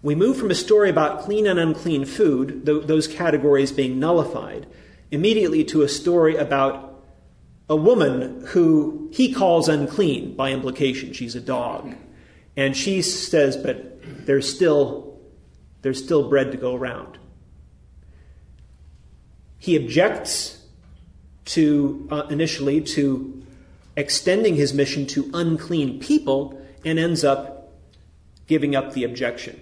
We 0.00 0.14
move 0.14 0.38
from 0.38 0.50
a 0.50 0.54
story 0.54 0.88
about 0.88 1.20
clean 1.20 1.46
and 1.46 1.58
unclean 1.58 2.06
food, 2.06 2.64
those 2.64 3.06
categories 3.06 3.72
being 3.72 3.98
nullified, 3.98 4.66
immediately 5.10 5.64
to 5.64 5.82
a 5.82 5.88
story 5.88 6.36
about 6.36 7.04
a 7.68 7.76
woman 7.76 8.42
who 8.48 9.10
he 9.12 9.34
calls 9.34 9.68
unclean 9.68 10.34
by 10.34 10.52
implication. 10.52 11.12
She's 11.12 11.34
a 11.34 11.40
dog. 11.40 11.94
And 12.56 12.76
she 12.76 13.02
says, 13.02 13.56
but 13.56 14.00
there's 14.24 14.48
still, 14.52 15.07
there's 15.82 16.02
still 16.02 16.28
bread 16.28 16.52
to 16.52 16.58
go 16.58 16.74
around. 16.74 17.18
He 19.58 19.76
objects 19.76 20.64
to, 21.46 22.06
uh, 22.10 22.26
initially, 22.30 22.80
to 22.80 23.42
extending 23.96 24.54
his 24.54 24.72
mission 24.72 25.06
to 25.06 25.30
unclean 25.34 25.98
people 25.98 26.60
and 26.84 26.98
ends 26.98 27.24
up 27.24 27.72
giving 28.46 28.76
up 28.76 28.92
the 28.92 29.04
objection, 29.04 29.60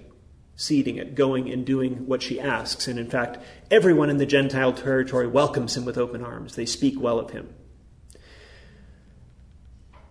ceding 0.55 0.97
it, 0.97 1.15
going 1.15 1.51
and 1.51 1.65
doing 1.65 2.07
what 2.07 2.23
she 2.23 2.39
asks. 2.39 2.87
And 2.87 2.99
in 2.99 3.09
fact, 3.09 3.39
everyone 3.71 4.11
in 4.11 4.19
the 4.19 4.27
Gentile 4.27 4.73
territory 4.73 5.27
welcomes 5.27 5.77
him 5.77 5.85
with 5.85 5.97
open 5.97 6.23
arms. 6.23 6.55
They 6.55 6.67
speak 6.67 7.01
well 7.01 7.19
of 7.19 7.31
him. 7.31 7.55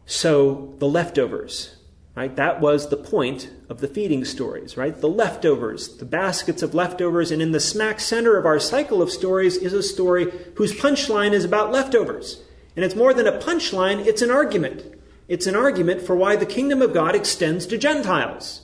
So 0.06 0.76
the 0.80 0.88
leftovers, 0.88 1.75
right? 2.16 2.36
That 2.36 2.62
was 2.62 2.90
the 2.90 2.98
point 2.98 3.50
of 3.70 3.82
the 3.82 3.88
feeding 3.88 4.24
stories, 4.24 4.78
right? 4.78 5.00
The 5.00 5.10
leftovers, 5.10 5.98
the 5.98 6.06
baskets 6.06 6.64
of 6.64 6.74
leftovers, 6.74 7.30
and 7.30 7.42
in 7.42 7.52
the 7.52 7.60
smack 7.60 8.00
center 8.00 8.38
of 8.38 8.46
our 8.46 8.60
cycle 8.60 9.02
of 9.02 9.12
stories 9.12 9.58
is 9.58 9.74
a 9.74 9.84
story 9.84 10.32
whose 10.56 10.74
punchline 10.74 11.34
is 11.34 11.44
about 11.44 11.72
leftovers. 11.72 12.42
And 12.76 12.86
it's 12.86 12.96
more 12.96 13.14
than 13.14 13.28
a 13.28 13.38
punchline, 13.38 14.06
it's 14.06 14.22
an 14.22 14.32
argument. 14.32 14.84
It's 15.28 15.48
an 15.48 15.56
argument 15.56 16.02
for 16.02 16.16
why 16.16 16.36
the 16.36 16.46
kingdom 16.46 16.82
of 16.82 16.94
God 16.94 17.16
extends 17.16 17.66
to 17.68 17.78
Gentiles. 17.78 18.62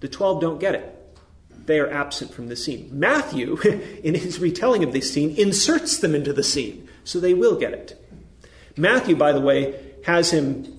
The 0.00 0.08
12 0.08 0.40
don't 0.40 0.60
get 0.60 0.74
it. 0.74 0.90
They 1.66 1.78
are 1.78 1.90
absent 1.90 2.34
from 2.34 2.48
the 2.48 2.56
scene. 2.56 2.90
Matthew, 2.92 3.56
in 4.04 4.14
his 4.14 4.38
retelling 4.38 4.84
of 4.84 4.92
this 4.92 5.10
scene, 5.10 5.34
inserts 5.36 5.98
them 5.98 6.14
into 6.14 6.34
the 6.34 6.42
scene, 6.42 6.88
so 7.04 7.18
they 7.18 7.32
will 7.32 7.58
get 7.58 7.72
it. 7.72 8.00
Matthew, 8.76 9.16
by 9.16 9.32
the 9.32 9.40
way, 9.40 9.93
has 10.04 10.30
him 10.30 10.78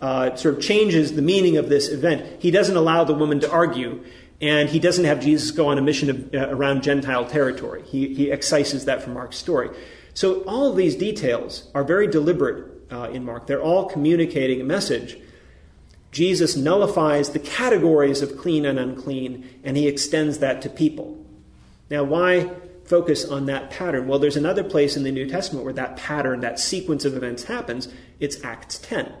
uh, 0.00 0.34
sort 0.36 0.56
of 0.56 0.62
changes 0.62 1.14
the 1.14 1.22
meaning 1.22 1.56
of 1.56 1.68
this 1.68 1.88
event. 1.88 2.42
He 2.42 2.50
doesn't 2.50 2.76
allow 2.76 3.04
the 3.04 3.14
woman 3.14 3.40
to 3.40 3.50
argue, 3.50 4.04
and 4.40 4.68
he 4.68 4.78
doesn't 4.78 5.04
have 5.04 5.20
Jesus 5.20 5.50
go 5.50 5.68
on 5.68 5.78
a 5.78 5.82
mission 5.82 6.10
of, 6.10 6.34
uh, 6.34 6.48
around 6.50 6.82
Gentile 6.82 7.24
territory. 7.24 7.82
He, 7.82 8.14
he 8.14 8.30
excises 8.30 8.84
that 8.84 9.02
from 9.02 9.14
Mark's 9.14 9.36
story. 9.36 9.70
So 10.14 10.42
all 10.42 10.70
of 10.70 10.76
these 10.76 10.96
details 10.96 11.68
are 11.74 11.84
very 11.84 12.06
deliberate 12.06 12.72
uh, 12.90 13.10
in 13.10 13.24
Mark. 13.24 13.46
They're 13.46 13.62
all 13.62 13.86
communicating 13.86 14.60
a 14.60 14.64
message. 14.64 15.18
Jesus 16.12 16.56
nullifies 16.56 17.30
the 17.30 17.38
categories 17.38 18.22
of 18.22 18.38
clean 18.38 18.64
and 18.64 18.78
unclean, 18.78 19.48
and 19.62 19.76
he 19.76 19.86
extends 19.86 20.38
that 20.38 20.62
to 20.62 20.70
people. 20.70 21.22
Now, 21.90 22.04
why 22.04 22.50
focus 22.84 23.24
on 23.24 23.46
that 23.46 23.70
pattern? 23.70 24.08
Well, 24.08 24.18
there's 24.18 24.36
another 24.36 24.64
place 24.64 24.96
in 24.96 25.02
the 25.02 25.12
New 25.12 25.28
Testament 25.28 25.64
where 25.64 25.74
that 25.74 25.96
pattern, 25.96 26.40
that 26.40 26.58
sequence 26.58 27.04
of 27.04 27.16
events 27.16 27.44
happens. 27.44 27.88
It's 28.18 28.42
Acts 28.44 28.78
10. 28.78 29.12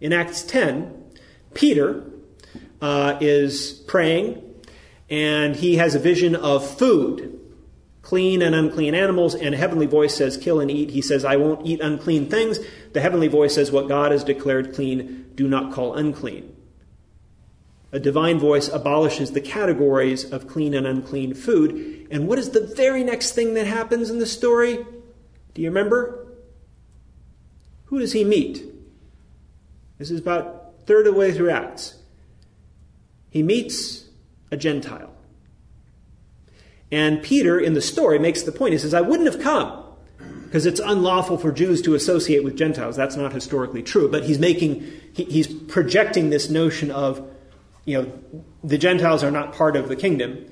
In 0.00 0.12
Acts 0.12 0.42
10, 0.42 1.04
Peter 1.54 2.04
uh, 2.80 3.18
is 3.20 3.72
praying 3.86 4.42
and 5.08 5.56
he 5.56 5.76
has 5.76 5.94
a 5.94 5.98
vision 5.98 6.34
of 6.34 6.68
food 6.68 7.36
clean 8.06 8.40
and 8.40 8.54
unclean 8.54 8.94
animals, 8.94 9.34
and 9.34 9.52
a 9.52 9.58
heavenly 9.58 9.86
voice 9.86 10.14
says, 10.14 10.36
Kill 10.36 10.60
and 10.60 10.70
eat. 10.70 10.90
He 10.90 11.02
says, 11.02 11.24
I 11.24 11.34
won't 11.34 11.66
eat 11.66 11.80
unclean 11.80 12.30
things. 12.30 12.60
The 12.92 13.00
heavenly 13.00 13.26
voice 13.26 13.56
says, 13.56 13.72
What 13.72 13.88
God 13.88 14.12
has 14.12 14.22
declared 14.22 14.76
clean, 14.76 15.32
do 15.34 15.48
not 15.48 15.72
call 15.72 15.94
unclean. 15.94 16.54
A 17.90 17.98
divine 17.98 18.38
voice 18.38 18.68
abolishes 18.68 19.32
the 19.32 19.40
categories 19.40 20.30
of 20.30 20.46
clean 20.46 20.72
and 20.72 20.86
unclean 20.86 21.34
food. 21.34 22.06
And 22.08 22.28
what 22.28 22.38
is 22.38 22.50
the 22.50 22.72
very 22.76 23.02
next 23.02 23.32
thing 23.32 23.54
that 23.54 23.66
happens 23.66 24.08
in 24.08 24.20
the 24.20 24.26
story? 24.26 24.86
Do 25.54 25.62
you 25.62 25.68
remember? 25.68 26.25
Who 27.86 27.98
does 27.98 28.12
he 28.12 28.24
meet? 28.24 28.64
This 29.98 30.10
is 30.10 30.20
about 30.20 30.74
third 30.86 31.06
of 31.06 31.14
the 31.14 31.18
way 31.18 31.32
through 31.32 31.50
Acts. 31.50 31.96
He 33.30 33.42
meets 33.42 34.04
a 34.50 34.56
Gentile. 34.56 35.12
And 36.90 37.22
Peter, 37.22 37.58
in 37.58 37.74
the 37.74 37.80
story, 37.80 38.18
makes 38.18 38.42
the 38.42 38.52
point. 38.52 38.72
He 38.72 38.78
says, 38.78 38.94
I 38.94 39.00
wouldn't 39.00 39.32
have 39.32 39.42
come 39.42 39.84
because 40.44 40.66
it's 40.66 40.80
unlawful 40.80 41.36
for 41.36 41.50
Jews 41.50 41.82
to 41.82 41.94
associate 41.94 42.44
with 42.44 42.56
Gentiles. 42.56 42.96
That's 42.96 43.16
not 43.16 43.32
historically 43.32 43.82
true. 43.82 44.08
But 44.08 44.24
he's 44.24 44.38
making, 44.38 44.90
he, 45.12 45.24
he's 45.24 45.48
projecting 45.48 46.30
this 46.30 46.48
notion 46.48 46.90
of, 46.90 47.28
you 47.84 48.00
know, 48.00 48.42
the 48.62 48.78
Gentiles 48.78 49.24
are 49.24 49.30
not 49.30 49.52
part 49.52 49.76
of 49.76 49.88
the 49.88 49.96
kingdom. 49.96 50.46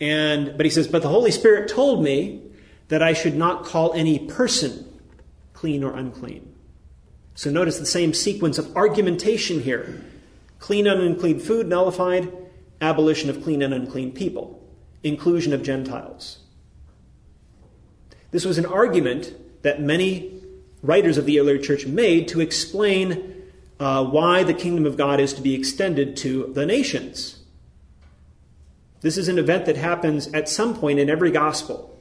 And, 0.00 0.56
but 0.56 0.64
he 0.64 0.70
says, 0.70 0.86
but 0.86 1.02
the 1.02 1.08
Holy 1.08 1.30
Spirit 1.30 1.68
told 1.68 2.02
me 2.02 2.42
that 2.88 3.02
I 3.02 3.12
should 3.12 3.34
not 3.34 3.64
call 3.64 3.92
any 3.92 4.18
person 4.18 4.86
clean 5.52 5.84
or 5.84 5.94
unclean. 5.94 6.54
So 7.40 7.50
notice 7.50 7.78
the 7.78 7.86
same 7.86 8.12
sequence 8.12 8.58
of 8.58 8.76
argumentation 8.76 9.62
here. 9.62 10.04
Clean 10.58 10.86
and 10.86 11.00
unclean 11.00 11.40
food 11.40 11.68
nullified, 11.68 12.30
abolition 12.82 13.30
of 13.30 13.42
clean 13.42 13.62
and 13.62 13.72
unclean 13.72 14.12
people 14.12 14.62
inclusion 15.02 15.54
of 15.54 15.62
Gentiles. 15.62 16.40
This 18.30 18.44
was 18.44 18.58
an 18.58 18.66
argument 18.66 19.32
that 19.62 19.80
many 19.80 20.42
writers 20.82 21.16
of 21.16 21.24
the 21.24 21.40
early 21.40 21.58
church 21.58 21.86
made 21.86 22.28
to 22.28 22.42
explain 22.42 23.42
uh, 23.78 24.04
why 24.04 24.42
the 24.42 24.52
kingdom 24.52 24.84
of 24.84 24.98
God 24.98 25.18
is 25.18 25.32
to 25.32 25.40
be 25.40 25.54
extended 25.54 26.18
to 26.18 26.52
the 26.52 26.66
nations. 26.66 27.40
This 29.00 29.16
is 29.16 29.28
an 29.28 29.38
event 29.38 29.64
that 29.64 29.78
happens 29.78 30.26
at 30.34 30.46
some 30.46 30.76
point 30.76 30.98
in 30.98 31.08
every 31.08 31.30
gospel. 31.30 31.98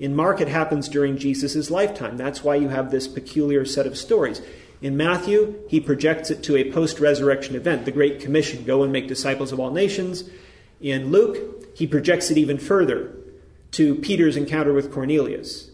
In 0.00 0.16
Mark, 0.16 0.40
it 0.40 0.48
happens 0.48 0.88
during 0.88 1.16
Jesus' 1.16 1.70
lifetime. 1.70 2.16
That's 2.16 2.42
why 2.42 2.56
you 2.56 2.70
have 2.70 2.90
this 2.90 3.06
peculiar 3.06 3.64
set 3.64 3.86
of 3.86 3.96
stories. 3.96 4.42
In 4.82 4.96
Matthew, 4.96 5.62
he 5.68 5.80
projects 5.80 6.28
it 6.30 6.42
to 6.42 6.56
a 6.56 6.72
post 6.72 6.98
resurrection 6.98 7.54
event, 7.54 7.84
the 7.84 7.92
Great 7.92 8.20
Commission 8.20 8.64
go 8.64 8.82
and 8.82 8.92
make 8.92 9.06
disciples 9.06 9.52
of 9.52 9.60
all 9.60 9.70
nations. 9.70 10.28
In 10.80 11.12
Luke, 11.12 11.38
he 11.76 11.86
projects 11.86 12.32
it 12.32 12.36
even 12.36 12.58
further 12.58 13.14
to 13.70 13.94
Peter's 13.94 14.36
encounter 14.36 14.72
with 14.72 14.92
Cornelius. 14.92 15.70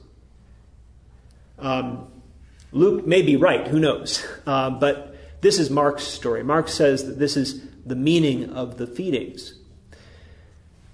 Um, 1.59 2.09
Luke 2.71 3.07
may 3.07 3.23
be 3.23 3.37
right, 3.37 3.67
who 3.67 3.81
knows? 3.81 4.25
Uh, 4.47 4.71
but 4.71 5.15
this 5.43 5.59
is 5.59 5.69
Mark's 5.69 6.05
story. 6.05 6.43
Mark 6.43 6.69
says 6.69 7.05
that 7.05 7.19
this 7.19 7.37
is 7.37 7.61
the 7.85 7.95
meaning 7.95 8.51
of 8.51 8.79
the 8.79 8.87
feedings. 8.87 9.53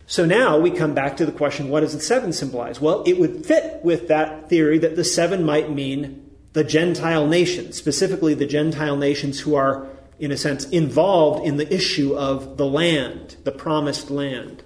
So 0.09 0.27
now 0.27 0.59
we 0.59 0.73
come 0.73 0.93
back 0.93 1.17
to 1.19 1.27
the 1.27 1.31
question 1.31 1.69
what 1.69 1.81
does 1.81 1.93
the 1.93 2.01
seven 2.01 2.33
symbolize? 2.33 2.81
Well, 2.81 3.05
it 3.07 3.17
would 3.17 3.47
fit 3.47 3.85
with 3.85 4.09
that 4.09 4.49
theory 4.49 4.79
that 4.79 4.97
the 4.97 5.05
seven 5.05 5.45
might 5.45 5.71
mean 5.71 6.24
the 6.55 6.65
Gentile 6.65 7.27
nations, 7.27 7.77
specifically 7.77 8.33
the 8.33 8.47
Gentile 8.47 8.97
nations 8.97 9.41
who 9.41 9.57
are, 9.57 9.89
in 10.21 10.31
a 10.31 10.37
sense, 10.37 10.65
involved 10.71 11.47
in 11.47 11.57
the 11.57 11.73
issue 11.73 12.17
of 12.17 12.57
the 12.57 12.67
land, 12.67 13.37
the 13.43 13.53
promised 13.53 14.09
land. 14.09 14.63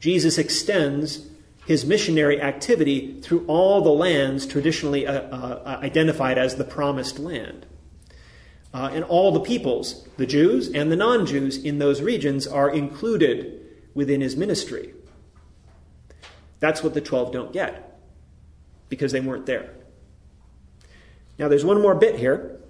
Jesus 0.00 0.38
extends 0.38 1.28
his 1.66 1.86
missionary 1.86 2.42
activity 2.42 3.20
through 3.20 3.44
all 3.46 3.80
the 3.80 3.90
lands 3.90 4.44
traditionally 4.44 5.06
uh, 5.06 5.12
uh, 5.12 5.78
identified 5.82 6.36
as 6.36 6.56
the 6.56 6.64
promised 6.64 7.20
land. 7.20 7.64
Uh, 8.74 8.90
and 8.92 9.04
all 9.04 9.30
the 9.30 9.40
peoples, 9.40 10.06
the 10.16 10.26
Jews 10.26 10.68
and 10.72 10.90
the 10.90 10.96
non 10.96 11.26
Jews 11.26 11.62
in 11.62 11.78
those 11.78 12.02
regions, 12.02 12.46
are 12.46 12.70
included 12.70 13.60
within 13.94 14.20
his 14.20 14.36
ministry. 14.36 14.94
That's 16.58 16.82
what 16.82 16.94
the 16.94 17.00
12 17.00 17.32
don't 17.32 17.52
get 17.52 18.00
because 18.88 19.12
they 19.12 19.20
weren't 19.20 19.46
there. 19.46 19.74
Now, 21.40 21.48
there's 21.48 21.64
one 21.64 21.80
more 21.80 21.94
bit 21.94 22.16
here 22.16 22.60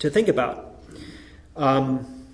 to 0.00 0.10
think 0.10 0.28
about. 0.28 0.78
Um, 1.56 2.26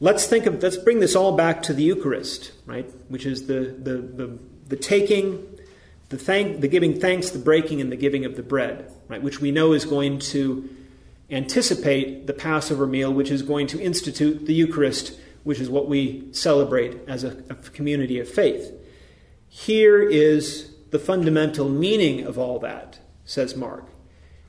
let's 0.00 0.26
think 0.26 0.44
of 0.44 0.62
let's 0.62 0.76
bring 0.76 1.00
this 1.00 1.16
all 1.16 1.34
back 1.34 1.62
to 1.62 1.72
the 1.72 1.82
Eucharist, 1.82 2.52
right? 2.66 2.84
Which 3.08 3.24
is 3.24 3.46
the 3.46 3.74
the 3.82 3.96
the, 3.96 4.38
the 4.68 4.76
taking, 4.76 5.46
the 6.10 6.18
thank, 6.18 6.60
the 6.60 6.68
giving 6.68 7.00
thanks, 7.00 7.30
the 7.30 7.38
breaking, 7.38 7.80
and 7.80 7.90
the 7.90 7.96
giving 7.96 8.26
of 8.26 8.36
the 8.36 8.42
bread, 8.42 8.92
right? 9.08 9.22
Which 9.22 9.40
we 9.40 9.50
know 9.50 9.72
is 9.72 9.86
going 9.86 10.18
to 10.18 10.68
anticipate 11.30 12.26
the 12.26 12.34
Passover 12.34 12.86
meal, 12.86 13.10
which 13.10 13.30
is 13.30 13.40
going 13.40 13.66
to 13.68 13.80
institute 13.80 14.44
the 14.44 14.52
Eucharist, 14.52 15.18
which 15.42 15.58
is 15.58 15.70
what 15.70 15.88
we 15.88 16.28
celebrate 16.32 16.98
as 17.08 17.24
a, 17.24 17.30
a 17.48 17.54
community 17.54 18.20
of 18.20 18.28
faith. 18.28 18.74
Here 19.48 20.02
is 20.02 20.70
the 20.90 20.98
fundamental 20.98 21.70
meaning 21.70 22.26
of 22.26 22.38
all 22.38 22.58
that, 22.58 22.98
says 23.26 23.54
Mark. 23.54 23.84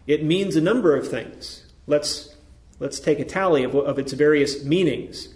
It 0.06 0.24
means 0.24 0.56
a 0.56 0.62
number 0.62 0.96
of 0.96 1.10
things. 1.10 1.66
Let's, 1.86 2.36
let's 2.80 3.02
take 3.02 3.20
a 3.20 3.26
tally 3.26 3.64
of, 3.64 3.76
of 3.76 4.00
its 4.00 4.14
various 4.14 4.64
meanings. 4.64 5.34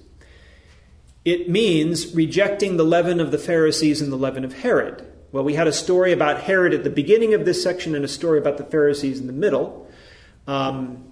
It 1.25 1.49
means 1.49 2.15
rejecting 2.15 2.77
the 2.77 2.86
leaven 2.86 3.19
of 3.19 3.32
the 3.32 3.38
Pharisees 3.38 4.01
and 4.01 4.12
the 4.12 4.17
leaven 4.17 4.45
of 4.45 4.54
Herod. 4.54 5.06
Well, 5.32 5.43
we 5.43 5.56
had 5.56 5.67
a 5.67 5.73
story 5.73 6.12
about 6.12 6.43
Herod 6.43 6.73
at 6.73 6.84
the 6.84 6.89
beginning 6.89 7.34
of 7.34 7.45
this 7.45 7.62
section 7.62 7.95
and 7.95 8.06
a 8.06 8.08
story 8.08 8.39
about 8.39 8.58
the 8.58 8.63
Pharisees 8.63 9.19
in 9.19 9.27
the 9.27 9.34
middle. 9.34 9.89
Um, 10.47 11.12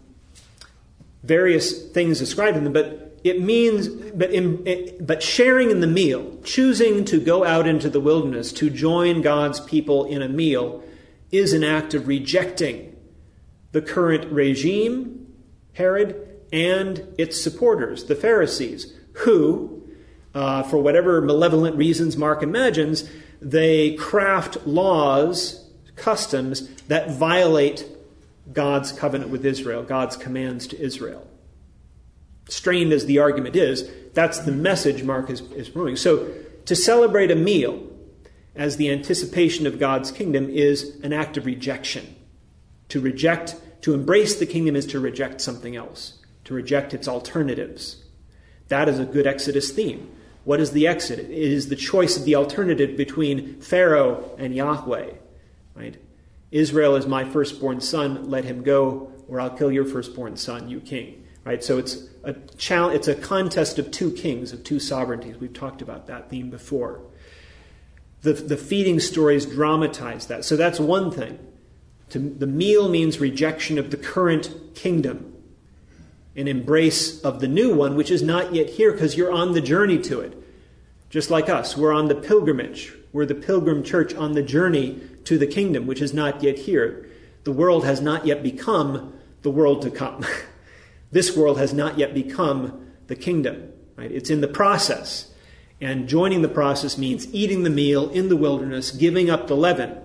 various 1.23 1.87
things 1.91 2.19
described 2.19 2.57
in 2.57 2.63
them, 2.63 2.73
but 2.73 3.17
it 3.23 3.41
means, 3.41 3.87
but, 3.87 4.31
in, 4.31 4.95
but 5.05 5.21
sharing 5.21 5.71
in 5.71 5.81
the 5.81 5.87
meal, 5.87 6.37
choosing 6.43 7.05
to 7.05 7.19
go 7.19 7.45
out 7.45 7.67
into 7.67 7.89
the 7.89 7.99
wilderness 7.99 8.51
to 8.53 8.69
join 8.69 9.21
God's 9.21 9.59
people 9.59 10.05
in 10.05 10.21
a 10.21 10.29
meal, 10.29 10.83
is 11.31 11.53
an 11.53 11.63
act 11.63 11.93
of 11.93 12.07
rejecting 12.07 12.95
the 13.71 13.81
current 13.81 14.31
regime, 14.31 15.27
Herod, 15.73 16.27
and 16.51 17.07
its 17.17 17.41
supporters, 17.41 18.05
the 18.05 18.15
Pharisees, 18.15 18.93
who, 19.13 19.83
uh, 20.33 20.63
for 20.63 20.77
whatever 20.77 21.21
malevolent 21.21 21.75
reasons 21.75 22.17
Mark 22.17 22.41
imagines, 22.41 23.09
they 23.41 23.93
craft 23.95 24.65
laws, 24.65 25.69
customs 25.95 26.67
that 26.83 27.11
violate 27.11 27.85
God's 28.51 28.91
covenant 28.91 29.29
with 29.29 29.45
Israel, 29.45 29.83
God's 29.83 30.17
commands 30.17 30.65
to 30.67 30.81
Israel. 30.81 31.27
Strained 32.47 32.91
as 32.91 33.05
the 33.05 33.19
argument 33.19 33.55
is, 33.55 33.89
that's 34.13 34.39
the 34.39 34.51
message 34.51 35.03
Mark 35.03 35.29
is, 35.29 35.41
is 35.51 35.69
bringing. 35.69 35.95
So, 35.95 36.33
to 36.65 36.75
celebrate 36.75 37.31
a 37.31 37.35
meal 37.35 37.88
as 38.55 38.77
the 38.77 38.91
anticipation 38.91 39.67
of 39.67 39.79
God's 39.79 40.11
kingdom 40.11 40.49
is 40.49 40.99
an 41.03 41.13
act 41.13 41.37
of 41.37 41.45
rejection. 41.45 42.15
To 42.89 42.99
reject, 42.99 43.55
to 43.81 43.93
embrace 43.93 44.37
the 44.37 44.45
kingdom 44.45 44.75
is 44.75 44.85
to 44.87 44.99
reject 44.99 45.41
something 45.41 45.75
else, 45.75 46.19
to 46.45 46.53
reject 46.53 46.93
its 46.93 47.07
alternatives. 47.07 48.03
That 48.67 48.89
is 48.89 48.99
a 48.99 49.05
good 49.05 49.27
Exodus 49.27 49.71
theme. 49.71 50.11
What 50.43 50.59
is 50.59 50.71
the 50.71 50.87
exit? 50.87 51.19
It 51.19 51.29
is 51.31 51.69
the 51.69 51.75
choice 51.75 52.17
of 52.17 52.25
the 52.25 52.35
alternative 52.35 52.97
between 52.97 53.59
Pharaoh 53.61 54.35
and 54.37 54.55
Yahweh. 54.55 55.11
Right? 55.75 55.97
Israel 56.51 56.95
is 56.95 57.05
my 57.05 57.23
firstborn 57.23 57.81
son, 57.81 58.29
let 58.29 58.45
him 58.45 58.63
go, 58.63 59.11
or 59.27 59.39
I'll 59.39 59.51
kill 59.51 59.71
your 59.71 59.85
firstborn 59.85 60.37
son, 60.37 60.69
you 60.69 60.79
king. 60.79 61.23
Right? 61.45 61.63
So 61.63 61.77
it's 61.77 62.09
a 62.23 62.33
challenge, 62.57 62.95
it's 62.95 63.07
a 63.07 63.15
contest 63.15 63.79
of 63.79 63.91
two 63.91 64.11
kings, 64.11 64.51
of 64.51 64.63
two 64.63 64.79
sovereignties. 64.79 65.37
We've 65.37 65.53
talked 65.53 65.81
about 65.81 66.07
that 66.07 66.29
theme 66.29 66.49
before. 66.49 67.01
The, 68.21 68.33
the 68.33 68.57
feeding 68.57 68.99
stories 68.99 69.45
dramatize 69.45 70.27
that. 70.27 70.43
So 70.45 70.55
that's 70.55 70.79
one 70.79 71.11
thing. 71.11 71.39
To, 72.09 72.19
the 72.19 72.47
meal 72.47 72.89
means 72.89 73.19
rejection 73.19 73.77
of 73.77 73.91
the 73.91 73.97
current 73.97 74.75
kingdom, 74.75 75.35
an 76.35 76.47
embrace 76.47 77.21
of 77.21 77.39
the 77.39 77.47
new 77.47 77.73
one, 77.75 77.95
which 77.95 78.11
is 78.11 78.23
not 78.23 78.53
yet 78.53 78.69
here 78.69 78.91
because 78.91 79.15
you're 79.15 79.31
on 79.31 79.53
the 79.53 79.61
journey 79.61 79.99
to 79.99 80.19
it. 80.19 80.35
Just 81.09 81.29
like 81.29 81.49
us, 81.49 81.77
we're 81.77 81.93
on 81.93 82.07
the 82.07 82.15
pilgrimage. 82.15 82.93
We're 83.13 83.25
the 83.25 83.35
pilgrim 83.35 83.83
church 83.83 84.13
on 84.13 84.33
the 84.33 84.43
journey 84.43 84.99
to 85.25 85.37
the 85.37 85.47
kingdom, 85.47 85.87
which 85.87 86.01
is 86.01 86.13
not 86.13 86.43
yet 86.43 86.59
here. 86.59 87.09
The 87.43 87.51
world 87.51 87.85
has 87.85 88.01
not 88.01 88.25
yet 88.25 88.43
become 88.43 89.13
the 89.41 89.49
world 89.49 89.81
to 89.83 89.91
come. 89.91 90.25
this 91.11 91.35
world 91.35 91.57
has 91.57 91.73
not 91.73 91.97
yet 91.97 92.13
become 92.13 92.87
the 93.07 93.15
kingdom. 93.15 93.71
Right? 93.95 94.11
It's 94.11 94.29
in 94.29 94.41
the 94.41 94.47
process. 94.47 95.28
And 95.81 96.09
joining 96.09 96.41
the 96.41 96.49
process 96.49 96.97
means 96.97 97.33
eating 97.33 97.63
the 97.63 97.69
meal 97.69 98.09
in 98.09 98.29
the 98.29 98.35
wilderness, 98.35 98.91
giving 98.91 99.29
up 99.29 99.47
the 99.47 99.55
leaven. 99.55 99.97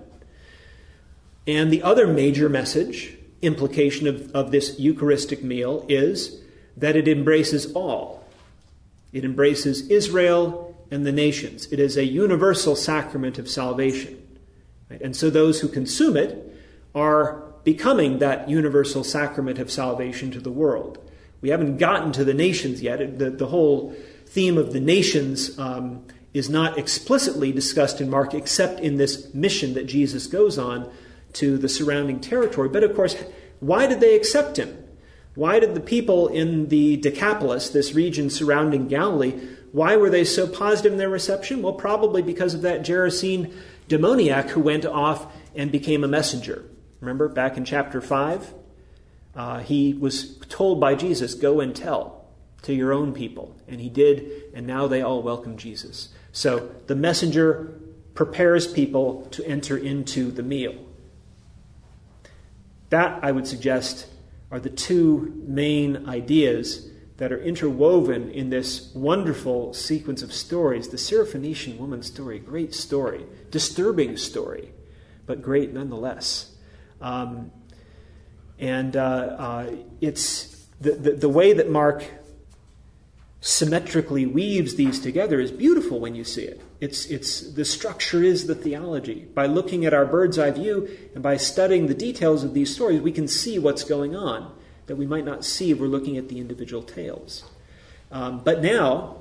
And 1.47 1.71
the 1.71 1.83
other 1.83 2.07
major 2.07 2.49
message, 2.49 3.17
implication 3.41 4.07
of, 4.07 4.31
of 4.31 4.51
this 4.51 4.79
Eucharistic 4.79 5.43
meal, 5.43 5.85
is 5.89 6.41
that 6.77 6.95
it 6.95 7.07
embraces 7.07 7.71
all. 7.73 8.23
It 9.11 9.25
embraces 9.25 9.89
Israel 9.89 10.75
and 10.91 11.05
the 11.05 11.11
nations. 11.11 11.71
It 11.71 11.79
is 11.79 11.97
a 11.97 12.05
universal 12.05 12.75
sacrament 12.75 13.37
of 13.37 13.49
salvation. 13.49 14.21
Right? 14.89 15.01
And 15.01 15.15
so 15.15 15.29
those 15.29 15.59
who 15.59 15.67
consume 15.67 16.15
it 16.17 16.53
are 16.93 17.43
becoming 17.63 18.19
that 18.19 18.49
universal 18.49 19.03
sacrament 19.03 19.59
of 19.59 19.71
salvation 19.71 20.31
to 20.31 20.39
the 20.39 20.51
world. 20.51 20.99
We 21.41 21.49
haven't 21.49 21.77
gotten 21.77 22.11
to 22.13 22.23
the 22.23 22.33
nations 22.33 22.81
yet. 22.81 23.19
The, 23.19 23.29
the 23.29 23.47
whole 23.47 23.95
theme 24.25 24.57
of 24.57 24.73
the 24.73 24.79
nations 24.79 25.57
um, 25.57 26.05
is 26.33 26.49
not 26.49 26.77
explicitly 26.77 27.51
discussed 27.51 28.01
in 28.01 28.09
Mark 28.09 28.33
except 28.33 28.79
in 28.79 28.97
this 28.97 29.33
mission 29.33 29.73
that 29.73 29.85
Jesus 29.85 30.27
goes 30.27 30.57
on 30.57 30.91
to 31.33 31.57
the 31.57 31.69
surrounding 31.69 32.19
territory. 32.19 32.69
But 32.69 32.83
of 32.83 32.95
course, 32.95 33.15
why 33.59 33.87
did 33.87 33.99
they 33.99 34.15
accept 34.15 34.57
him? 34.57 34.83
Why 35.35 35.59
did 35.59 35.75
the 35.75 35.81
people 35.81 36.27
in 36.27 36.69
the 36.69 36.97
Decapolis, 36.97 37.69
this 37.69 37.93
region 37.93 38.29
surrounding 38.29 38.87
Galilee, 38.87 39.33
why 39.71 39.97
were 39.97 40.09
they 40.09 40.23
so 40.23 40.47
positive 40.47 40.93
in 40.93 40.97
their 40.97 41.09
reception? 41.09 41.61
Well, 41.61 41.73
probably 41.73 42.21
because 42.21 42.53
of 42.53 42.61
that 42.61 42.83
Gerasene 42.83 43.53
demoniac 43.89 44.49
who 44.49 44.61
went 44.61 44.85
off 44.85 45.27
and 45.53 45.71
became 45.71 46.03
a 46.03 46.07
messenger. 46.07 46.63
Remember 47.01 47.27
back 47.27 47.57
in 47.57 47.65
chapter 47.65 47.99
5? 47.99 48.53
Uh, 49.35 49.59
he 49.59 49.93
was 49.93 50.37
told 50.47 50.79
by 50.79 50.95
Jesus, 50.95 51.33
Go 51.33 51.59
and 51.59 51.75
tell 51.75 52.14
to 52.65 52.73
your 52.73 52.93
own 52.93 53.13
people. 53.13 53.55
And 53.67 53.79
he 53.79 53.89
did, 53.89 54.51
and 54.53 54.67
now 54.67 54.87
they 54.87 55.01
all 55.01 55.21
welcome 55.21 55.57
Jesus. 55.57 56.09
So 56.31 56.69
the 56.87 56.95
messenger 56.95 57.79
prepares 58.13 58.67
people 58.67 59.27
to 59.31 59.45
enter 59.45 59.77
into 59.77 60.31
the 60.31 60.43
meal. 60.43 60.75
That, 62.89 63.23
I 63.23 63.31
would 63.31 63.47
suggest, 63.47 64.07
are 64.51 64.59
the 64.59 64.69
two 64.69 65.43
main 65.45 66.07
ideas 66.07 66.89
that 67.17 67.31
are 67.31 67.41
interwoven 67.41 68.29
in 68.31 68.49
this 68.49 68.91
wonderful 68.93 69.73
sequence 69.73 70.21
of 70.21 70.33
stories. 70.33 70.89
The 70.89 70.97
Syrophoenician 70.97 71.77
woman 71.77 72.03
story, 72.03 72.39
great 72.39 72.73
story, 72.73 73.25
disturbing 73.51 74.17
story, 74.17 74.71
but 75.25 75.41
great 75.41 75.73
nonetheless. 75.73 76.51
Um, 77.01 77.51
and 78.59 78.95
uh, 78.95 78.99
uh, 78.99 79.75
it's 80.01 80.67
the, 80.79 80.91
the, 80.91 81.11
the 81.11 81.29
way 81.29 81.53
that 81.53 81.69
Mark 81.69 82.03
symmetrically 83.45 84.25
weaves 84.25 84.73
these 84.73 84.99
together 84.99 85.39
is 85.39 85.51
beautiful 85.51 85.99
when 85.99 86.15
you 86.15 86.23
see 86.23 86.41
it. 86.41 86.59
It's, 86.81 87.05
it's, 87.05 87.41
the 87.41 87.63
structure 87.63 88.23
is 88.23 88.47
the 88.47 88.55
theology. 88.55 89.27
By 89.35 89.45
looking 89.45 89.85
at 89.85 89.93
our 89.93 90.03
bird's 90.07 90.39
eye 90.39 90.49
view 90.49 90.89
and 91.13 91.21
by 91.21 91.37
studying 91.37 91.85
the 91.85 91.93
details 91.93 92.43
of 92.43 92.55
these 92.55 92.73
stories, 92.73 93.01
we 93.01 93.11
can 93.11 93.27
see 93.27 93.59
what's 93.59 93.83
going 93.83 94.15
on 94.15 94.51
that 94.87 94.95
we 94.95 95.05
might 95.05 95.25
not 95.25 95.45
see 95.45 95.69
if 95.69 95.79
we're 95.79 95.85
looking 95.85 96.17
at 96.17 96.27
the 96.27 96.39
individual 96.39 96.81
tales. 96.81 97.43
Um, 98.11 98.39
but 98.43 98.63
now, 98.63 99.17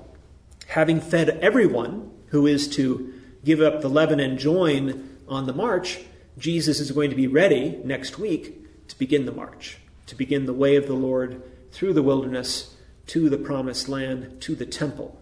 having 0.68 1.02
fed 1.02 1.28
everyone 1.42 2.10
who 2.28 2.46
is 2.46 2.66
to 2.76 3.12
give 3.44 3.60
up 3.60 3.82
the 3.82 3.90
leaven 3.90 4.20
and 4.20 4.38
join 4.38 5.18
on 5.28 5.44
the 5.44 5.52
march, 5.52 6.00
Jesus 6.38 6.80
is 6.80 6.92
going 6.92 7.10
to 7.10 7.16
be 7.16 7.26
ready 7.26 7.78
next 7.84 8.18
week 8.18 8.88
to 8.88 8.98
begin 8.98 9.26
the 9.26 9.32
march, 9.32 9.76
to 10.06 10.14
begin 10.14 10.46
the 10.46 10.54
way 10.54 10.76
of 10.76 10.86
the 10.86 10.94
Lord 10.94 11.42
through 11.72 11.92
the 11.92 12.02
wilderness 12.02 12.73
to 13.08 13.28
the 13.28 13.36
promised 13.36 13.88
land, 13.88 14.40
to 14.42 14.54
the 14.54 14.66
temple. 14.66 15.20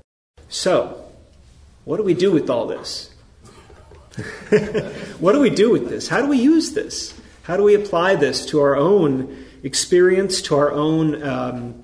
So, 0.49 1.05
what 1.85 1.97
do 1.97 2.03
we 2.03 2.15
do 2.15 2.31
with 2.31 2.49
all 2.49 2.67
this? 2.67 3.11
what 5.19 5.33
do 5.33 5.41
we 5.41 5.51
do 5.51 5.71
with 5.71 5.89
this? 5.89 6.09
How 6.09 6.21
do 6.21 6.29
we 6.29 6.39
use 6.39 6.73
this? 6.73 7.19
How 7.45 7.57
do 7.57 7.63
we 7.63 7.75
apply 7.75 8.17
this 8.17 8.47
to 8.47 8.61
our 8.61 8.77
own 8.77 9.47
experience, 9.63 10.43
to 10.43 10.57
our 10.57 10.71
own 10.71 11.23
um, 11.23 11.83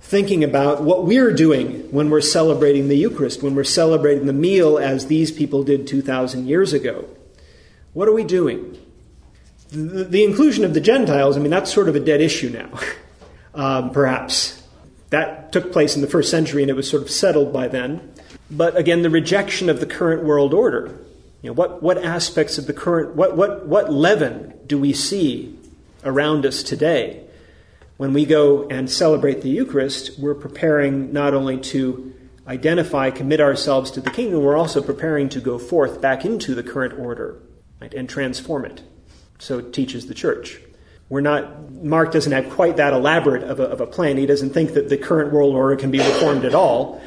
thinking 0.00 0.44
about 0.44 0.82
what 0.82 1.04
we're 1.04 1.32
doing 1.32 1.90
when 1.90 2.10
we're 2.10 2.20
celebrating 2.20 2.88
the 2.88 2.96
Eucharist, 2.96 3.42
when 3.42 3.54
we're 3.54 3.64
celebrating 3.64 4.26
the 4.26 4.32
meal 4.32 4.78
as 4.78 5.06
these 5.06 5.32
people 5.32 5.62
did 5.62 5.86
2,000 5.86 6.46
years 6.46 6.72
ago. 6.72 7.08
What 7.92 8.08
are 8.08 8.12
we 8.12 8.24
doing? 8.24 8.78
The, 9.70 10.04
the 10.04 10.24
inclusion 10.24 10.64
of 10.64 10.74
the 10.74 10.80
Gentiles, 10.80 11.36
I 11.36 11.40
mean, 11.40 11.50
that's 11.50 11.72
sort 11.72 11.88
of 11.88 11.96
a 11.96 12.00
dead 12.00 12.20
issue 12.20 12.50
now, 12.50 12.78
um, 13.54 13.90
perhaps. 13.90 14.55
That 15.16 15.50
took 15.50 15.72
place 15.72 15.96
in 15.96 16.02
the 16.02 16.08
first 16.08 16.30
century 16.30 16.62
and 16.62 16.68
it 16.68 16.74
was 16.74 16.90
sort 16.90 17.02
of 17.02 17.10
settled 17.10 17.50
by 17.50 17.68
then. 17.68 18.12
But 18.50 18.76
again, 18.76 19.00
the 19.00 19.08
rejection 19.08 19.70
of 19.70 19.80
the 19.80 19.86
current 19.86 20.24
world 20.24 20.52
order. 20.52 20.94
You 21.40 21.48
know, 21.48 21.54
what, 21.54 21.82
what 21.82 21.96
aspects 22.04 22.58
of 22.58 22.66
the 22.66 22.74
current, 22.74 23.16
what, 23.16 23.34
what, 23.34 23.66
what 23.66 23.90
leaven 23.90 24.52
do 24.66 24.78
we 24.78 24.92
see 24.92 25.58
around 26.04 26.44
us 26.44 26.62
today? 26.62 27.24
When 27.96 28.12
we 28.12 28.26
go 28.26 28.68
and 28.68 28.90
celebrate 28.90 29.40
the 29.40 29.48
Eucharist, 29.48 30.18
we're 30.18 30.34
preparing 30.34 31.14
not 31.14 31.32
only 31.32 31.56
to 31.72 32.14
identify, 32.46 33.08
commit 33.08 33.40
ourselves 33.40 33.90
to 33.92 34.02
the 34.02 34.10
kingdom, 34.10 34.42
we're 34.42 34.58
also 34.58 34.82
preparing 34.82 35.30
to 35.30 35.40
go 35.40 35.58
forth 35.58 36.02
back 36.02 36.26
into 36.26 36.54
the 36.54 36.62
current 36.62 36.98
order 36.98 37.40
right, 37.80 37.94
and 37.94 38.06
transform 38.06 38.66
it. 38.66 38.82
So 39.38 39.60
it 39.60 39.72
teaches 39.72 40.08
the 40.08 40.14
church. 40.14 40.60
We're 41.08 41.20
not, 41.20 41.72
Mark 41.72 42.12
doesn't 42.12 42.32
have 42.32 42.50
quite 42.50 42.76
that 42.78 42.92
elaborate 42.92 43.44
of 43.44 43.60
a, 43.60 43.64
of 43.64 43.80
a 43.80 43.86
plan. 43.86 44.16
He 44.16 44.26
doesn't 44.26 44.50
think 44.50 44.74
that 44.74 44.88
the 44.88 44.98
current 44.98 45.32
world 45.32 45.54
order 45.54 45.76
can 45.76 45.90
be 45.90 45.98
reformed 45.98 46.44
at 46.44 46.54
all. 46.54 47.00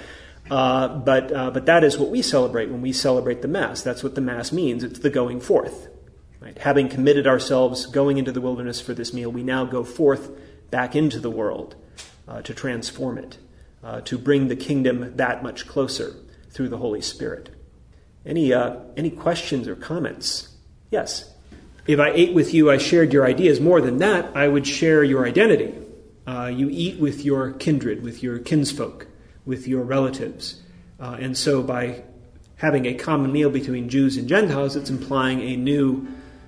Uh, 0.49 0.88
but, 0.88 1.31
uh, 1.31 1.51
but 1.51 1.65
that 1.67 1.83
is 1.83 1.97
what 1.97 2.09
we 2.09 2.21
celebrate 2.21 2.69
when 2.69 2.81
we 2.81 2.91
celebrate 2.91 3.41
the 3.41 3.47
Mass. 3.47 3.83
That's 3.83 4.03
what 4.03 4.15
the 4.15 4.21
Mass 4.21 4.51
means. 4.51 4.83
It's 4.83 4.99
the 4.99 5.09
going 5.09 5.41
forth. 5.41 5.89
Right? 6.39 6.57
Having 6.57 6.89
committed 6.89 7.27
ourselves, 7.27 7.85
going 7.85 8.17
into 8.17 8.31
the 8.31 8.41
wilderness 8.41 8.79
for 8.79 8.93
this 8.93 9.13
meal, 9.13 9.31
we 9.31 9.43
now 9.43 9.65
go 9.65 9.83
forth 9.83 10.31
back 10.71 10.95
into 10.95 11.19
the 11.19 11.29
world 11.29 11.75
uh, 12.27 12.41
to 12.43 12.53
transform 12.53 13.17
it, 13.17 13.38
uh, 13.83 14.01
to 14.01 14.17
bring 14.17 14.47
the 14.47 14.55
kingdom 14.55 15.15
that 15.17 15.43
much 15.43 15.67
closer 15.67 16.15
through 16.49 16.69
the 16.69 16.77
Holy 16.77 17.01
Spirit. 17.01 17.49
Any, 18.25 18.53
uh, 18.53 18.77
any 18.95 19.09
questions 19.12 19.67
or 19.67 19.75
comments? 19.75 20.55
Yes. 20.89 21.33
If 21.87 21.99
I 21.99 22.09
ate 22.09 22.33
with 22.33 22.53
you, 22.53 22.69
I 22.69 22.77
shared 22.77 23.13
your 23.13 23.25
ideas. 23.25 23.59
More 23.59 23.81
than 23.81 23.97
that, 23.97 24.35
I 24.35 24.47
would 24.47 24.67
share 24.67 25.03
your 25.03 25.25
identity. 25.25 25.73
Uh, 26.27 26.47
you 26.47 26.69
eat 26.69 26.99
with 26.99 27.25
your 27.25 27.53
kindred, 27.53 28.03
with 28.03 28.21
your 28.21 28.39
kinsfolk, 28.39 29.07
with 29.45 29.67
your 29.67 29.83
relatives. 29.83 30.61
Uh, 30.99 31.17
and 31.19 31.35
so 31.37 31.63
by 31.63 32.03
having 32.57 32.85
a 32.85 32.93
common 32.93 33.31
meal 33.31 33.49
between 33.49 33.89
Jews 33.89 34.17
and 34.17 34.27
Gentiles, 34.27 34.75
it's 34.75 34.89
implying 34.89 35.41
a 35.41 35.55
new, 35.55 36.07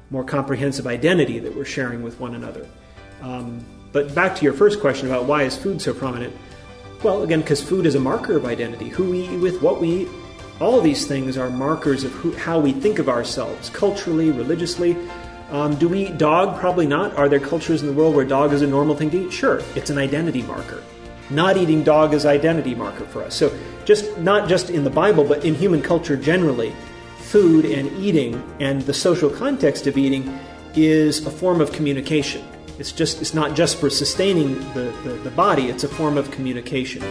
more 0.10 0.24
comprehensive 0.24 0.86
identity 0.86 1.40
that 1.40 1.56
we're 1.56 1.66
sharing 1.66 2.04
with 2.04 2.20
one 2.20 2.36
another. 2.36 2.68
Um, 3.22 3.66
but 3.92 4.14
back 4.14 4.36
to 4.36 4.44
your 4.44 4.54
first 4.54 4.80
question 4.80 5.08
about 5.08 5.26
why 5.26 5.44
is 5.44 5.58
food 5.58 5.82
so 5.82 5.94
prominent? 5.94 6.36
Well, 7.02 7.24
again, 7.24 7.42
because 7.42 7.62
food 7.62 7.86
is 7.86 7.96
a 7.96 8.00
marker 8.00 8.38
of 8.38 8.46
identity. 8.46 8.90
Who 8.90 9.10
we 9.10 9.28
eat 9.28 9.38
with, 9.38 9.62
what 9.62 9.82
we 9.82 10.04
eat, 10.04 10.10
all 10.60 10.80
these 10.82 11.08
things 11.08 11.38
are 11.38 11.50
markers 11.50 12.04
of 12.04 12.12
who, 12.12 12.36
how 12.36 12.60
we 12.60 12.72
think 12.72 13.00
of 13.00 13.10
ourselves, 13.10 13.70
culturally, 13.72 14.30
religiously. 14.30 14.96
Um, 15.52 15.76
do 15.76 15.90
we 15.90 16.08
eat 16.08 16.18
dog? 16.18 16.58
Probably 16.60 16.88
not. 16.88 17.16
Are 17.18 17.28
there 17.28 17.40
cultures 17.40 17.82
in 17.82 17.88
the 17.88 17.94
world 17.94 18.16
where 18.16 18.24
dog 18.24 18.54
is 18.54 18.62
a 18.62 18.68
normal 18.68 18.96
thing 18.96 19.10
to 19.12 19.26
eat? 19.26 19.34
Sure, 19.34 19.62
it's 19.76 19.90
an 19.90 19.98
identity 19.98 20.42
marker. 20.44 20.82
Not 21.30 21.58
eating 21.58 21.84
dog 21.84 22.14
is 22.14 22.26
identity 22.26 22.74
marker 22.74 23.04
for 23.06 23.22
us. 23.22 23.36
So, 23.36 23.58
just 23.84 24.18
not 24.18 24.48
just 24.48 24.70
in 24.70 24.86
the 24.86 24.90
Bible, 24.90 25.26
but 25.26 25.44
in 25.44 25.54
human 25.54 25.82
culture 25.82 26.16
generally, 26.16 26.74
food 27.18 27.66
and 27.66 27.92
eating 28.02 28.42
and 28.62 28.82
the 28.84 28.94
social 28.94 29.30
context 29.30 29.88
of 29.88 29.98
eating 29.98 30.40
is 30.74 31.26
a 31.26 31.32
form 31.32 31.60
of 31.60 31.74
communication. 31.74 32.46
It's 32.80 32.94
just 32.94 33.22
it's 33.22 33.34
not 33.34 33.54
just 33.54 33.78
for 33.78 33.90
sustaining 33.90 34.56
the, 34.74 34.94
the, 35.04 35.20
the 35.24 35.32
body, 35.32 35.68
it's 35.68 35.84
a 35.84 35.90
form 35.90 36.18
of 36.18 36.32
communication. 36.32 37.02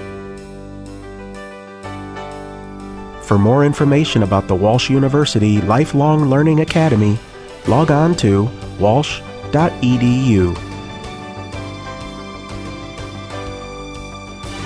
For 3.22 3.38
more 3.38 3.64
information 3.64 4.22
about 4.22 4.48
the 4.48 4.55
Walsh 4.55 4.88
University 4.90 5.61
Lifelong 5.61 6.31
Learning 6.31 6.61
Academy, 6.61 7.18
log 7.66 7.90
on 7.90 8.14
to 8.16 8.49
walsh.edu. 8.79 10.57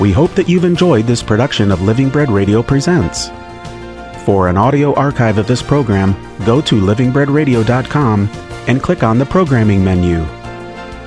We 0.01 0.13
hope 0.13 0.35
that 0.35 0.49
you've 0.49 0.65
enjoyed 0.65 1.07
this 1.07 1.23
production 1.23 1.71
of 1.71 1.83
Living 1.83 2.09
Bread 2.09 2.31
Radio 2.31 2.63
Presents. 2.63 3.31
For 4.25 4.49
an 4.49 4.57
audio 4.57 4.95
archive 4.95 5.39
of 5.39 5.47
this 5.47 5.63
program, 5.63 6.17
go 6.45 6.61
to 6.63 6.81
livingbreadradio.com 6.81 8.29
and 8.67 8.83
click 8.83 9.03
on 9.03 9.19
the 9.19 9.27
programming 9.27 9.85
menu. 9.85 10.25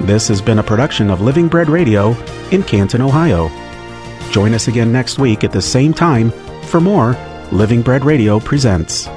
This 0.06 0.28
has 0.28 0.42
been 0.42 0.60
a 0.60 0.64
production 0.64 1.10
of 1.10 1.22
Living 1.22 1.48
Bread 1.48 1.70
Radio 1.70 2.16
in 2.52 2.64
Canton, 2.64 3.02
Ohio. 3.02 3.50
Join 4.32 4.54
us 4.54 4.68
again 4.68 4.92
next 4.92 5.20
week 5.20 5.44
at 5.44 5.52
the 5.52 5.62
same 5.62 5.94
time 5.94 6.32
for 6.64 6.80
more 6.80 7.18
Living 7.52 7.82
Bread 7.82 8.06
Radio 8.06 8.40
Presents. 8.40 9.10